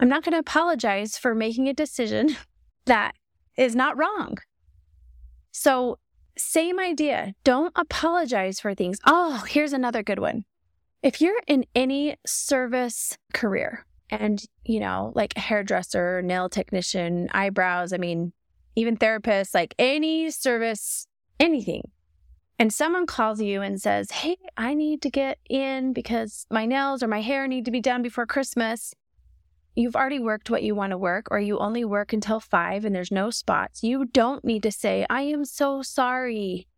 I'm 0.00 0.08
not 0.08 0.24
going 0.24 0.32
to 0.32 0.38
apologize 0.38 1.16
for 1.16 1.34
making 1.34 1.68
a 1.68 1.74
decision 1.74 2.36
that 2.86 3.14
is 3.56 3.74
not 3.74 3.96
wrong. 3.96 4.38
So, 5.52 5.98
same 6.36 6.80
idea. 6.80 7.34
Don't 7.44 7.72
apologize 7.76 8.58
for 8.58 8.74
things. 8.74 8.98
Oh, 9.06 9.44
here's 9.48 9.72
another 9.72 10.02
good 10.02 10.18
one. 10.18 10.44
If 11.02 11.20
you're 11.20 11.40
in 11.46 11.64
any 11.76 12.16
service 12.26 13.16
career 13.32 13.86
and, 14.10 14.42
you 14.64 14.80
know, 14.80 15.12
like 15.14 15.34
a 15.36 15.40
hairdresser, 15.40 16.22
nail 16.22 16.48
technician, 16.48 17.28
eyebrows, 17.32 17.92
I 17.92 17.98
mean, 17.98 18.32
even 18.74 18.96
therapists, 18.96 19.54
like 19.54 19.74
any 19.78 20.30
service, 20.30 21.06
anything, 21.38 21.82
and 22.58 22.72
someone 22.72 23.06
calls 23.06 23.40
you 23.40 23.62
and 23.62 23.80
says, 23.80 24.10
Hey, 24.10 24.36
I 24.56 24.74
need 24.74 25.02
to 25.02 25.10
get 25.10 25.38
in 25.48 25.92
because 25.92 26.46
my 26.50 26.66
nails 26.66 27.02
or 27.02 27.08
my 27.08 27.20
hair 27.20 27.46
need 27.46 27.64
to 27.64 27.70
be 27.70 27.80
done 27.80 28.02
before 28.02 28.26
Christmas 28.26 28.94
you've 29.74 29.96
already 29.96 30.18
worked 30.18 30.50
what 30.50 30.62
you 30.62 30.74
want 30.74 30.92
to 30.92 30.98
work, 30.98 31.26
or 31.30 31.40
you 31.40 31.58
only 31.58 31.84
work 31.84 32.12
until 32.12 32.40
five 32.40 32.84
and 32.84 32.94
there's 32.94 33.10
no 33.10 33.30
spots, 33.30 33.82
you 33.82 34.04
don't 34.06 34.44
need 34.44 34.62
to 34.62 34.72
say, 34.72 35.06
I 35.10 35.22
am 35.22 35.44
so 35.44 35.82
sorry. 35.82 36.68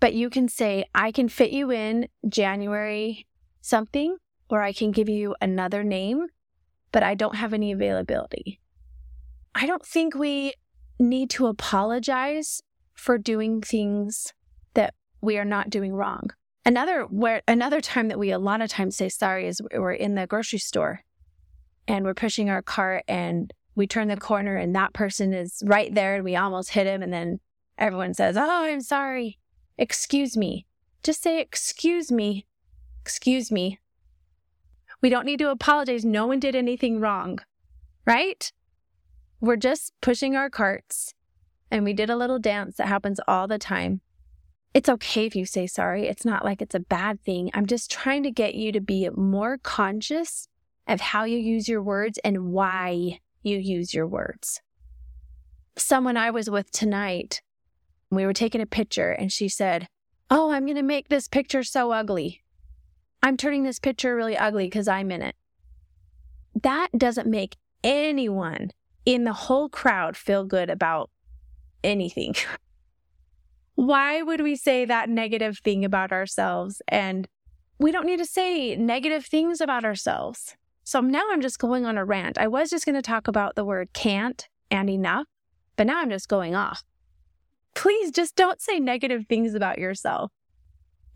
But 0.00 0.14
you 0.14 0.30
can 0.30 0.48
say, 0.48 0.84
I 0.94 1.10
can 1.12 1.28
fit 1.28 1.50
you 1.50 1.70
in 1.70 2.08
January 2.28 3.26
something, 3.60 4.16
or 4.48 4.62
I 4.62 4.72
can 4.72 4.90
give 4.90 5.08
you 5.08 5.34
another 5.40 5.82
name, 5.82 6.26
but 6.92 7.02
I 7.02 7.14
don't 7.14 7.36
have 7.36 7.52
any 7.52 7.72
availability. 7.72 8.60
I 9.54 9.66
don't 9.66 9.84
think 9.84 10.14
we 10.14 10.52
need 10.98 11.30
to 11.30 11.46
apologize 11.46 12.62
for 12.94 13.18
doing 13.18 13.60
things 13.60 14.32
that 14.74 14.94
we 15.20 15.38
are 15.38 15.44
not 15.44 15.70
doing 15.70 15.94
wrong. 15.94 16.30
Another 16.64 17.02
where 17.04 17.42
another 17.46 17.80
time 17.80 18.08
that 18.08 18.18
we 18.18 18.30
a 18.30 18.38
lot 18.38 18.60
of 18.60 18.68
times 18.68 18.96
say 18.96 19.08
sorry 19.08 19.46
is 19.46 19.60
we're 19.74 19.92
in 19.92 20.14
the 20.14 20.26
grocery 20.26 20.58
store 20.58 21.02
and 21.88 22.04
we're 22.04 22.14
pushing 22.14 22.50
our 22.50 22.62
cart 22.62 23.04
and 23.08 23.52
we 23.74 23.86
turn 23.86 24.08
the 24.08 24.16
corner 24.16 24.56
and 24.56 24.74
that 24.74 24.94
person 24.94 25.32
is 25.32 25.62
right 25.64 25.94
there 25.94 26.14
and 26.14 26.24
we 26.24 26.34
almost 26.36 26.70
hit 26.70 26.86
him 26.86 27.02
and 27.02 27.12
then 27.12 27.40
everyone 27.78 28.14
says, 28.14 28.36
"Oh, 28.36 28.64
I'm 28.64 28.80
sorry. 28.80 29.38
Excuse 29.78 30.36
me." 30.36 30.66
Just 31.02 31.22
say 31.22 31.40
excuse 31.40 32.10
me. 32.10 32.46
Excuse 33.02 33.52
me. 33.52 33.78
We 35.00 35.08
don't 35.08 35.26
need 35.26 35.38
to 35.38 35.50
apologize. 35.50 36.04
No 36.04 36.26
one 36.26 36.40
did 36.40 36.56
anything 36.56 36.98
wrong. 36.98 37.38
Right? 38.04 38.50
We're 39.40 39.56
just 39.56 39.92
pushing 40.00 40.34
our 40.34 40.50
carts 40.50 41.14
and 41.70 41.84
we 41.84 41.92
did 41.92 42.10
a 42.10 42.16
little 42.16 42.38
dance 42.38 42.76
that 42.76 42.88
happens 42.88 43.20
all 43.28 43.46
the 43.46 43.58
time. 43.58 44.00
It's 44.74 44.88
okay 44.88 45.26
if 45.26 45.36
you 45.36 45.46
say 45.46 45.66
sorry. 45.66 46.08
It's 46.08 46.24
not 46.24 46.44
like 46.44 46.60
it's 46.60 46.74
a 46.74 46.80
bad 46.80 47.22
thing. 47.22 47.50
I'm 47.54 47.66
just 47.66 47.90
trying 47.90 48.22
to 48.24 48.30
get 48.30 48.54
you 48.54 48.72
to 48.72 48.80
be 48.80 49.08
more 49.10 49.58
conscious 49.58 50.48
of 50.86 51.00
how 51.00 51.24
you 51.24 51.38
use 51.38 51.68
your 51.68 51.82
words 51.82 52.18
and 52.24 52.52
why 52.52 53.20
you 53.42 53.58
use 53.58 53.94
your 53.94 54.06
words. 54.06 54.60
Someone 55.76 56.16
I 56.16 56.30
was 56.30 56.48
with 56.48 56.70
tonight, 56.70 57.42
we 58.10 58.24
were 58.24 58.32
taking 58.32 58.60
a 58.60 58.66
picture 58.66 59.10
and 59.10 59.30
she 59.32 59.48
said, 59.48 59.88
Oh, 60.30 60.50
I'm 60.50 60.64
going 60.64 60.76
to 60.76 60.82
make 60.82 61.08
this 61.08 61.28
picture 61.28 61.62
so 61.62 61.92
ugly. 61.92 62.42
I'm 63.22 63.36
turning 63.36 63.62
this 63.62 63.78
picture 63.78 64.16
really 64.16 64.36
ugly 64.36 64.66
because 64.66 64.88
I'm 64.88 65.10
in 65.10 65.22
it. 65.22 65.36
that 66.62 66.88
doesn't 66.96 67.28
make 67.28 67.56
anyone 67.84 68.70
in 69.04 69.24
the 69.24 69.32
whole 69.32 69.68
crowd 69.68 70.16
feel 70.16 70.44
good 70.44 70.68
about 70.70 71.10
anything. 71.84 72.34
Why 73.76 74.22
would 74.22 74.40
we 74.40 74.56
say 74.56 74.84
that 74.84 75.08
negative 75.08 75.58
thing 75.58 75.84
about 75.84 76.10
ourselves? 76.10 76.80
And 76.88 77.28
we 77.78 77.92
don't 77.92 78.06
need 78.06 78.18
to 78.18 78.26
say 78.26 78.74
negative 78.74 79.26
things 79.26 79.60
about 79.60 79.84
ourselves. 79.84 80.56
So 80.86 81.00
now 81.00 81.24
I'm 81.32 81.40
just 81.40 81.58
going 81.58 81.84
on 81.84 81.98
a 81.98 82.04
rant. 82.04 82.38
I 82.38 82.46
was 82.46 82.70
just 82.70 82.86
going 82.86 82.94
to 82.94 83.02
talk 83.02 83.26
about 83.26 83.56
the 83.56 83.64
word 83.64 83.92
can't 83.92 84.48
and 84.70 84.88
enough, 84.88 85.26
but 85.74 85.88
now 85.88 85.98
I'm 85.98 86.10
just 86.10 86.28
going 86.28 86.54
off. 86.54 86.84
Please 87.74 88.12
just 88.12 88.36
don't 88.36 88.60
say 88.60 88.78
negative 88.78 89.24
things 89.28 89.56
about 89.56 89.80
yourself. 89.80 90.30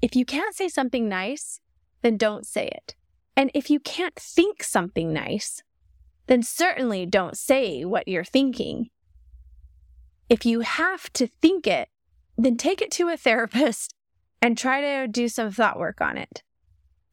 If 0.03 0.17
you 0.17 0.25
can't 0.25 0.57
say 0.57 0.69
something 0.69 1.09
nice, 1.09 1.61
then 2.03 2.17
don't 2.17 2.45
say 2.45 2.67
it. 2.67 2.97
And 3.37 3.53
if 3.55 3.71
you 3.71 3.79
can't 3.79 4.17
think 4.17 4.65
something 4.65 5.13
nice, 5.13 5.63
then 6.27 6.43
certainly 6.43 7.07
don't 7.07 7.37
say 7.37 7.85
what 7.85 8.09
you're 8.09 8.25
thinking. 8.25 8.91
If 10.29 10.45
you 10.45 10.61
have 10.61 11.13
to 11.13 11.29
think 11.29 11.69
it, 11.69 11.89
then 12.37 12.57
take 12.57 12.83
it 12.83 12.91
to 12.93 13.09
a 13.09 13.17
therapist 13.17 13.95
and 14.43 14.59
try 14.59 14.81
to 14.81 15.07
do 15.07 15.29
some 15.29 15.53
thought 15.53 15.79
work 15.79 16.01
on 16.01 16.19
it. 16.19 16.43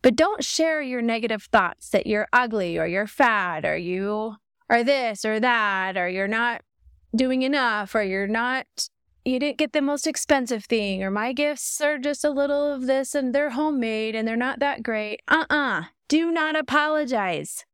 But 0.07 0.15
don't 0.15 0.41
share 0.41 0.81
your 0.81 1.01
negative 1.01 1.49
thoughts 1.51 1.89
that 1.89 2.07
you're 2.07 2.29
ugly 2.31 2.77
or 2.77 2.87
you're 2.87 3.07
fat 3.07 3.65
or 3.65 3.75
you 3.75 4.37
are 4.69 4.81
this 4.81 5.25
or 5.25 5.37
that 5.37 5.97
or 5.97 6.07
you're 6.07 6.29
not 6.29 6.61
doing 7.13 7.41
enough 7.41 7.93
or 7.93 8.03
you're 8.03 8.25
not 8.25 8.65
you 9.25 9.37
didn't 9.37 9.57
get 9.57 9.73
the 9.73 9.81
most 9.81 10.07
expensive 10.07 10.63
thing 10.63 11.03
or 11.03 11.11
my 11.11 11.33
gifts 11.33 11.81
are 11.81 11.97
just 11.97 12.23
a 12.23 12.29
little 12.29 12.71
of 12.73 12.85
this 12.85 13.13
and 13.13 13.35
they're 13.35 13.49
homemade 13.49 14.15
and 14.15 14.25
they're 14.25 14.37
not 14.37 14.59
that 14.59 14.81
great. 14.81 15.19
Uh-uh. 15.27 15.83
Do 16.07 16.31
not 16.31 16.55
apologize. 16.55 17.65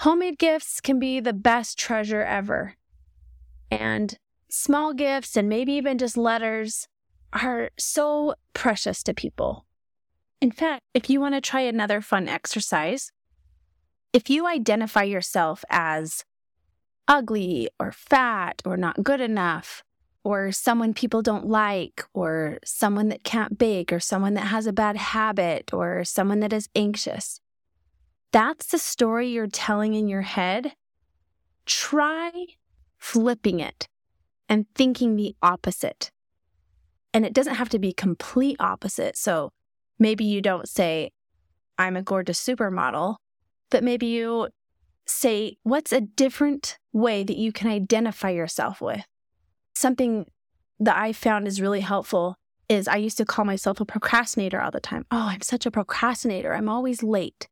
Homemade 0.00 0.38
gifts 0.38 0.82
can 0.82 0.98
be 0.98 1.18
the 1.18 1.32
best 1.32 1.78
treasure 1.78 2.22
ever. 2.22 2.74
And 3.70 4.18
small 4.50 4.92
gifts 4.92 5.34
and 5.38 5.48
maybe 5.48 5.72
even 5.72 5.96
just 5.96 6.18
letters 6.18 6.88
are 7.32 7.70
so 7.78 8.34
precious 8.52 9.02
to 9.04 9.14
people. 9.14 9.64
In 10.42 10.50
fact, 10.50 10.82
if 10.92 11.08
you 11.08 11.20
want 11.20 11.36
to 11.36 11.40
try 11.40 11.60
another 11.60 12.00
fun 12.00 12.28
exercise, 12.28 13.12
if 14.12 14.28
you 14.28 14.44
identify 14.44 15.04
yourself 15.04 15.64
as 15.70 16.24
ugly 17.06 17.68
or 17.78 17.92
fat 17.92 18.60
or 18.64 18.76
not 18.76 19.04
good 19.04 19.20
enough, 19.20 19.84
or 20.24 20.50
someone 20.50 20.94
people 20.94 21.22
don't 21.22 21.46
like, 21.46 22.04
or 22.12 22.58
someone 22.64 23.08
that 23.08 23.22
can't 23.22 23.56
bake, 23.56 23.92
or 23.92 24.00
someone 24.00 24.34
that 24.34 24.48
has 24.48 24.66
a 24.66 24.72
bad 24.72 24.96
habit, 24.96 25.72
or 25.72 26.04
someone 26.04 26.40
that 26.40 26.52
is 26.52 26.68
anxious, 26.74 27.40
that's 28.32 28.66
the 28.66 28.78
story 28.78 29.28
you're 29.28 29.46
telling 29.46 29.94
in 29.94 30.08
your 30.08 30.22
head. 30.22 30.72
Try 31.66 32.32
flipping 32.98 33.60
it 33.60 33.86
and 34.48 34.66
thinking 34.74 35.14
the 35.14 35.36
opposite. 35.40 36.10
And 37.14 37.24
it 37.24 37.32
doesn't 37.32 37.54
have 37.56 37.68
to 37.68 37.78
be 37.78 37.92
complete 37.92 38.56
opposite. 38.58 39.16
So 39.16 39.52
maybe 40.02 40.24
you 40.24 40.42
don't 40.42 40.68
say, 40.68 41.10
I'm 41.78 41.96
a 41.96 42.02
gorgeous 42.02 42.42
supermodel, 42.44 43.16
but 43.70 43.82
maybe 43.82 44.06
you 44.06 44.48
say, 45.06 45.56
what's 45.62 45.92
a 45.92 46.00
different 46.00 46.78
way 46.92 47.24
that 47.24 47.36
you 47.36 47.52
can 47.52 47.68
identify 47.70 48.30
yourself 48.30 48.80
with? 48.80 49.04
Something 49.74 50.26
that 50.78 50.96
I 50.96 51.12
found 51.12 51.46
is 51.46 51.60
really 51.60 51.80
helpful 51.80 52.36
is 52.68 52.88
I 52.88 52.96
used 52.96 53.16
to 53.18 53.24
call 53.24 53.44
myself 53.44 53.80
a 53.80 53.84
procrastinator 53.84 54.60
all 54.60 54.70
the 54.70 54.80
time. 54.80 55.06
Oh, 55.10 55.28
I'm 55.30 55.40
such 55.42 55.66
a 55.66 55.70
procrastinator. 55.70 56.52
I'm 56.52 56.68
always 56.68 57.02
late. 57.02 57.48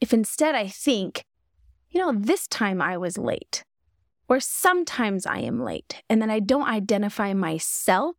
If 0.00 0.12
instead 0.12 0.54
I 0.54 0.68
think, 0.68 1.24
you 1.90 2.00
know, 2.00 2.12
this 2.12 2.46
time 2.46 2.80
I 2.80 2.96
was 2.96 3.18
late, 3.18 3.64
or 4.28 4.40
sometimes 4.40 5.26
I 5.26 5.38
am 5.38 5.62
late, 5.64 6.02
and 6.08 6.20
then 6.20 6.30
I 6.30 6.40
don't 6.40 6.68
identify 6.68 7.32
myself 7.32 8.16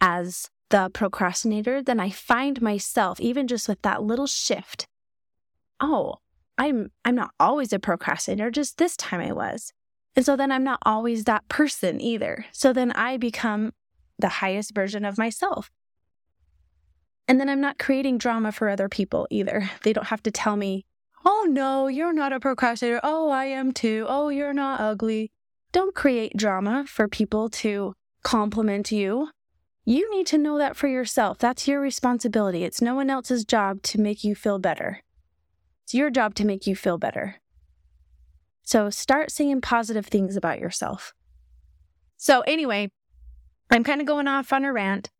as 0.00 0.50
the 0.70 0.90
procrastinator, 0.92 1.82
then 1.82 2.00
I 2.00 2.10
find 2.10 2.62
myself, 2.62 3.20
even 3.20 3.46
just 3.46 3.68
with 3.68 3.82
that 3.82 4.02
little 4.02 4.26
shift, 4.26 4.86
oh, 5.80 6.16
I'm 6.58 6.90
I'm 7.04 7.14
not 7.14 7.30
always 7.38 7.72
a 7.72 7.78
procrastinator, 7.78 8.50
just 8.50 8.78
this 8.78 8.96
time 8.96 9.20
I 9.20 9.32
was. 9.32 9.72
And 10.16 10.24
so 10.26 10.36
then 10.36 10.50
I'm 10.50 10.64
not 10.64 10.80
always 10.84 11.24
that 11.24 11.48
person 11.48 12.00
either. 12.00 12.44
So 12.52 12.72
then 12.72 12.92
I 12.92 13.16
become 13.16 13.72
the 14.18 14.28
highest 14.28 14.74
version 14.74 15.04
of 15.04 15.18
myself. 15.18 15.70
And 17.28 17.40
then 17.40 17.48
I'm 17.48 17.60
not 17.60 17.78
creating 17.78 18.18
drama 18.18 18.50
for 18.50 18.68
other 18.68 18.88
people 18.88 19.26
either. 19.30 19.70
They 19.84 19.92
don't 19.92 20.08
have 20.08 20.22
to 20.24 20.32
tell 20.32 20.56
me, 20.56 20.84
oh 21.24 21.46
no, 21.48 21.86
you're 21.86 22.12
not 22.12 22.32
a 22.32 22.40
procrastinator. 22.40 23.00
Oh, 23.04 23.30
I 23.30 23.46
am 23.46 23.72
too. 23.72 24.04
Oh, 24.08 24.28
you're 24.30 24.52
not 24.52 24.80
ugly. 24.80 25.30
Don't 25.72 25.94
create 25.94 26.36
drama 26.36 26.84
for 26.88 27.06
people 27.06 27.48
to 27.50 27.94
compliment 28.22 28.90
you. 28.90 29.30
You 29.90 30.08
need 30.14 30.28
to 30.28 30.38
know 30.38 30.56
that 30.56 30.76
for 30.76 30.86
yourself. 30.86 31.38
That's 31.38 31.66
your 31.66 31.80
responsibility. 31.80 32.62
It's 32.62 32.80
no 32.80 32.94
one 32.94 33.10
else's 33.10 33.44
job 33.44 33.82
to 33.82 34.00
make 34.00 34.22
you 34.22 34.36
feel 34.36 34.60
better. 34.60 35.02
It's 35.82 35.94
your 35.94 36.10
job 36.10 36.36
to 36.36 36.46
make 36.46 36.64
you 36.64 36.76
feel 36.76 36.96
better. 36.96 37.40
So 38.62 38.88
start 38.90 39.32
saying 39.32 39.62
positive 39.62 40.06
things 40.06 40.36
about 40.36 40.60
yourself. 40.60 41.12
So, 42.16 42.42
anyway, 42.42 42.92
I'm 43.68 43.82
kind 43.82 44.00
of 44.00 44.06
going 44.06 44.28
off 44.28 44.52
on 44.52 44.64
a 44.64 44.72
rant, 44.72 45.10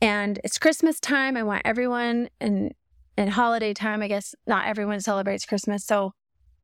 and 0.00 0.38
it's 0.44 0.60
Christmas 0.60 1.00
time. 1.00 1.36
I 1.36 1.42
want 1.42 1.62
everyone 1.64 2.28
and 2.40 2.74
and 3.16 3.30
holiday 3.30 3.74
time. 3.74 4.00
I 4.00 4.06
guess 4.06 4.32
not 4.46 4.68
everyone 4.68 5.00
celebrates 5.00 5.44
Christmas. 5.44 5.84
So, 5.84 6.12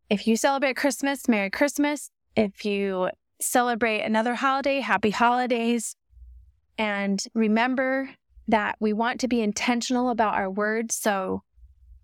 if 0.09 0.29
you 0.29 0.37
celebrate 0.37 0.77
Christmas, 0.77 1.27
Merry 1.27 1.51
Christmas. 1.51 2.13
If 2.37 2.65
you 2.65 3.11
celebrate 3.41 4.03
another 4.03 4.37
holiday, 4.37 4.79
Happy 4.79 5.11
Holidays. 5.11 5.97
And 6.79 7.23
remember 7.35 8.11
that 8.49 8.77
we 8.81 8.93
want 8.93 9.21
to 9.21 9.29
be 9.29 9.41
intentional 9.41 10.11
about 10.11 10.35
our 10.35 10.51
words. 10.51 10.95
So 10.95 11.43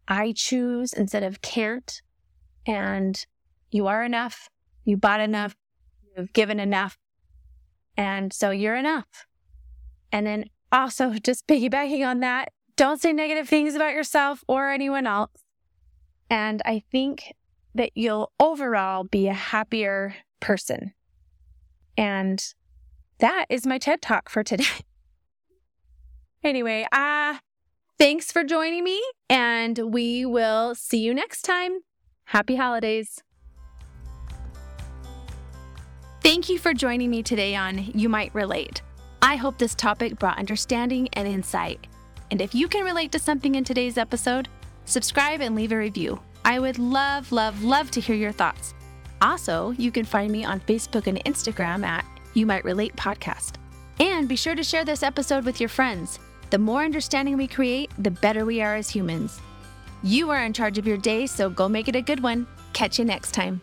I 0.09 0.33
choose 0.35 0.93
instead 0.93 1.23
of 1.23 1.43
can't. 1.43 2.01
And 2.67 3.25
you 3.71 3.87
are 3.87 4.03
enough. 4.03 4.49
You 4.85 4.97
bought 4.97 5.21
enough. 5.21 5.55
You've 6.17 6.33
given 6.33 6.61
enough. 6.61 6.99
And 7.97 8.33
so 8.33 8.51
you're 8.51 8.77
enough. 8.77 9.27
And 10.13 10.27
then 10.27 10.45
also, 10.73 11.13
just 11.23 11.47
piggybacking 11.47 12.07
on 12.07 12.21
that, 12.21 12.53
don't 12.77 13.01
say 13.01 13.13
negative 13.13 13.49
things 13.49 13.75
about 13.75 13.93
yourself 13.93 14.43
or 14.49 14.71
anyone 14.71 15.07
else. 15.07 15.33
And 16.31 16.63
I 16.65 16.83
think 16.91 17.35
that 17.75 17.91
you'll 17.95 18.33
overall 18.41 19.05
be 19.05 19.29
a 19.29 19.35
happier 19.35 20.15
person. 20.41 20.93
And 21.97 22.43
that 23.21 23.47
is 23.49 23.67
my 23.67 23.79
TED 23.79 24.03
Talk 24.03 24.29
for 24.29 24.43
today. 24.43 24.65
anyway, 26.45 26.87
uh, 26.93 27.39
thanks 27.99 28.33
for 28.33 28.45
joining 28.45 28.85
me, 28.85 29.03
and 29.29 29.79
we 29.79 30.27
will 30.27 30.75
see 30.75 30.99
you 30.99 31.15
next 31.15 31.43
time. 31.43 31.81
Happy 32.25 32.57
holidays. 32.57 33.23
Thank 36.23 36.49
you 36.49 36.59
for 36.59 36.75
joining 36.75 37.11
me 37.11 37.23
today 37.23 37.57
on 37.57 37.79
You 37.95 38.09
Might 38.09 38.35
Relate. 38.35 38.83
I 39.23 39.37
hope 39.37 39.59
this 39.59 39.75
topic 39.75 40.19
brought 40.19 40.39
understanding 40.39 41.09
and 41.15 41.27
insight. 41.27 41.87
And 42.31 42.41
if 42.41 42.55
you 42.55 42.69
can 42.69 42.85
relate 42.85 43.13
to 43.13 43.19
something 43.19 43.55
in 43.55 43.65
today's 43.65 43.99
episode, 43.99 44.49
subscribe 44.85 45.41
and 45.41 45.55
leave 45.55 45.73
a 45.73 45.77
review. 45.77 46.21
I 46.45 46.59
would 46.59 46.79
love, 46.79 47.33
love, 47.33 47.63
love 47.63 47.91
to 47.93 48.01
hear 48.01 48.17
your 48.17 48.33
thoughts. 48.33 48.75
Also, 49.23 49.73
you 49.73 49.91
can 49.91 50.05
find 50.05 50.31
me 50.31 50.45
on 50.45 50.61
Facebook 50.61 51.07
and 51.07 51.23
Instagram 51.25 51.85
at 51.85 52.05
You 52.35 52.47
Might 52.47 52.65
Relate 52.65 52.95
Podcast. 52.97 53.55
And 53.99 54.29
be 54.29 54.37
sure 54.37 54.55
to 54.55 54.63
share 54.63 54.85
this 54.85 55.03
episode 55.03 55.45
with 55.45 55.61
your 55.61 55.69
friends. 55.69 56.19
The 56.51 56.59
more 56.59 56.83
understanding 56.83 57.37
we 57.37 57.47
create, 57.47 57.91
the 57.99 58.11
better 58.11 58.45
we 58.45 58.61
are 58.61 58.77
as 58.77 58.91
humans. 58.91 59.41
You 60.03 60.31
are 60.31 60.45
in 60.45 60.53
charge 60.53 60.79
of 60.79 60.87
your 60.87 60.97
day, 60.97 61.27
so 61.27 61.51
go 61.51 61.69
make 61.69 61.89
it 61.89 61.97
a 61.97 62.03
good 62.03 62.23
one. 62.23 62.47
Catch 62.73 62.99
you 62.99 63.05
next 63.05 63.33
time. 63.33 63.61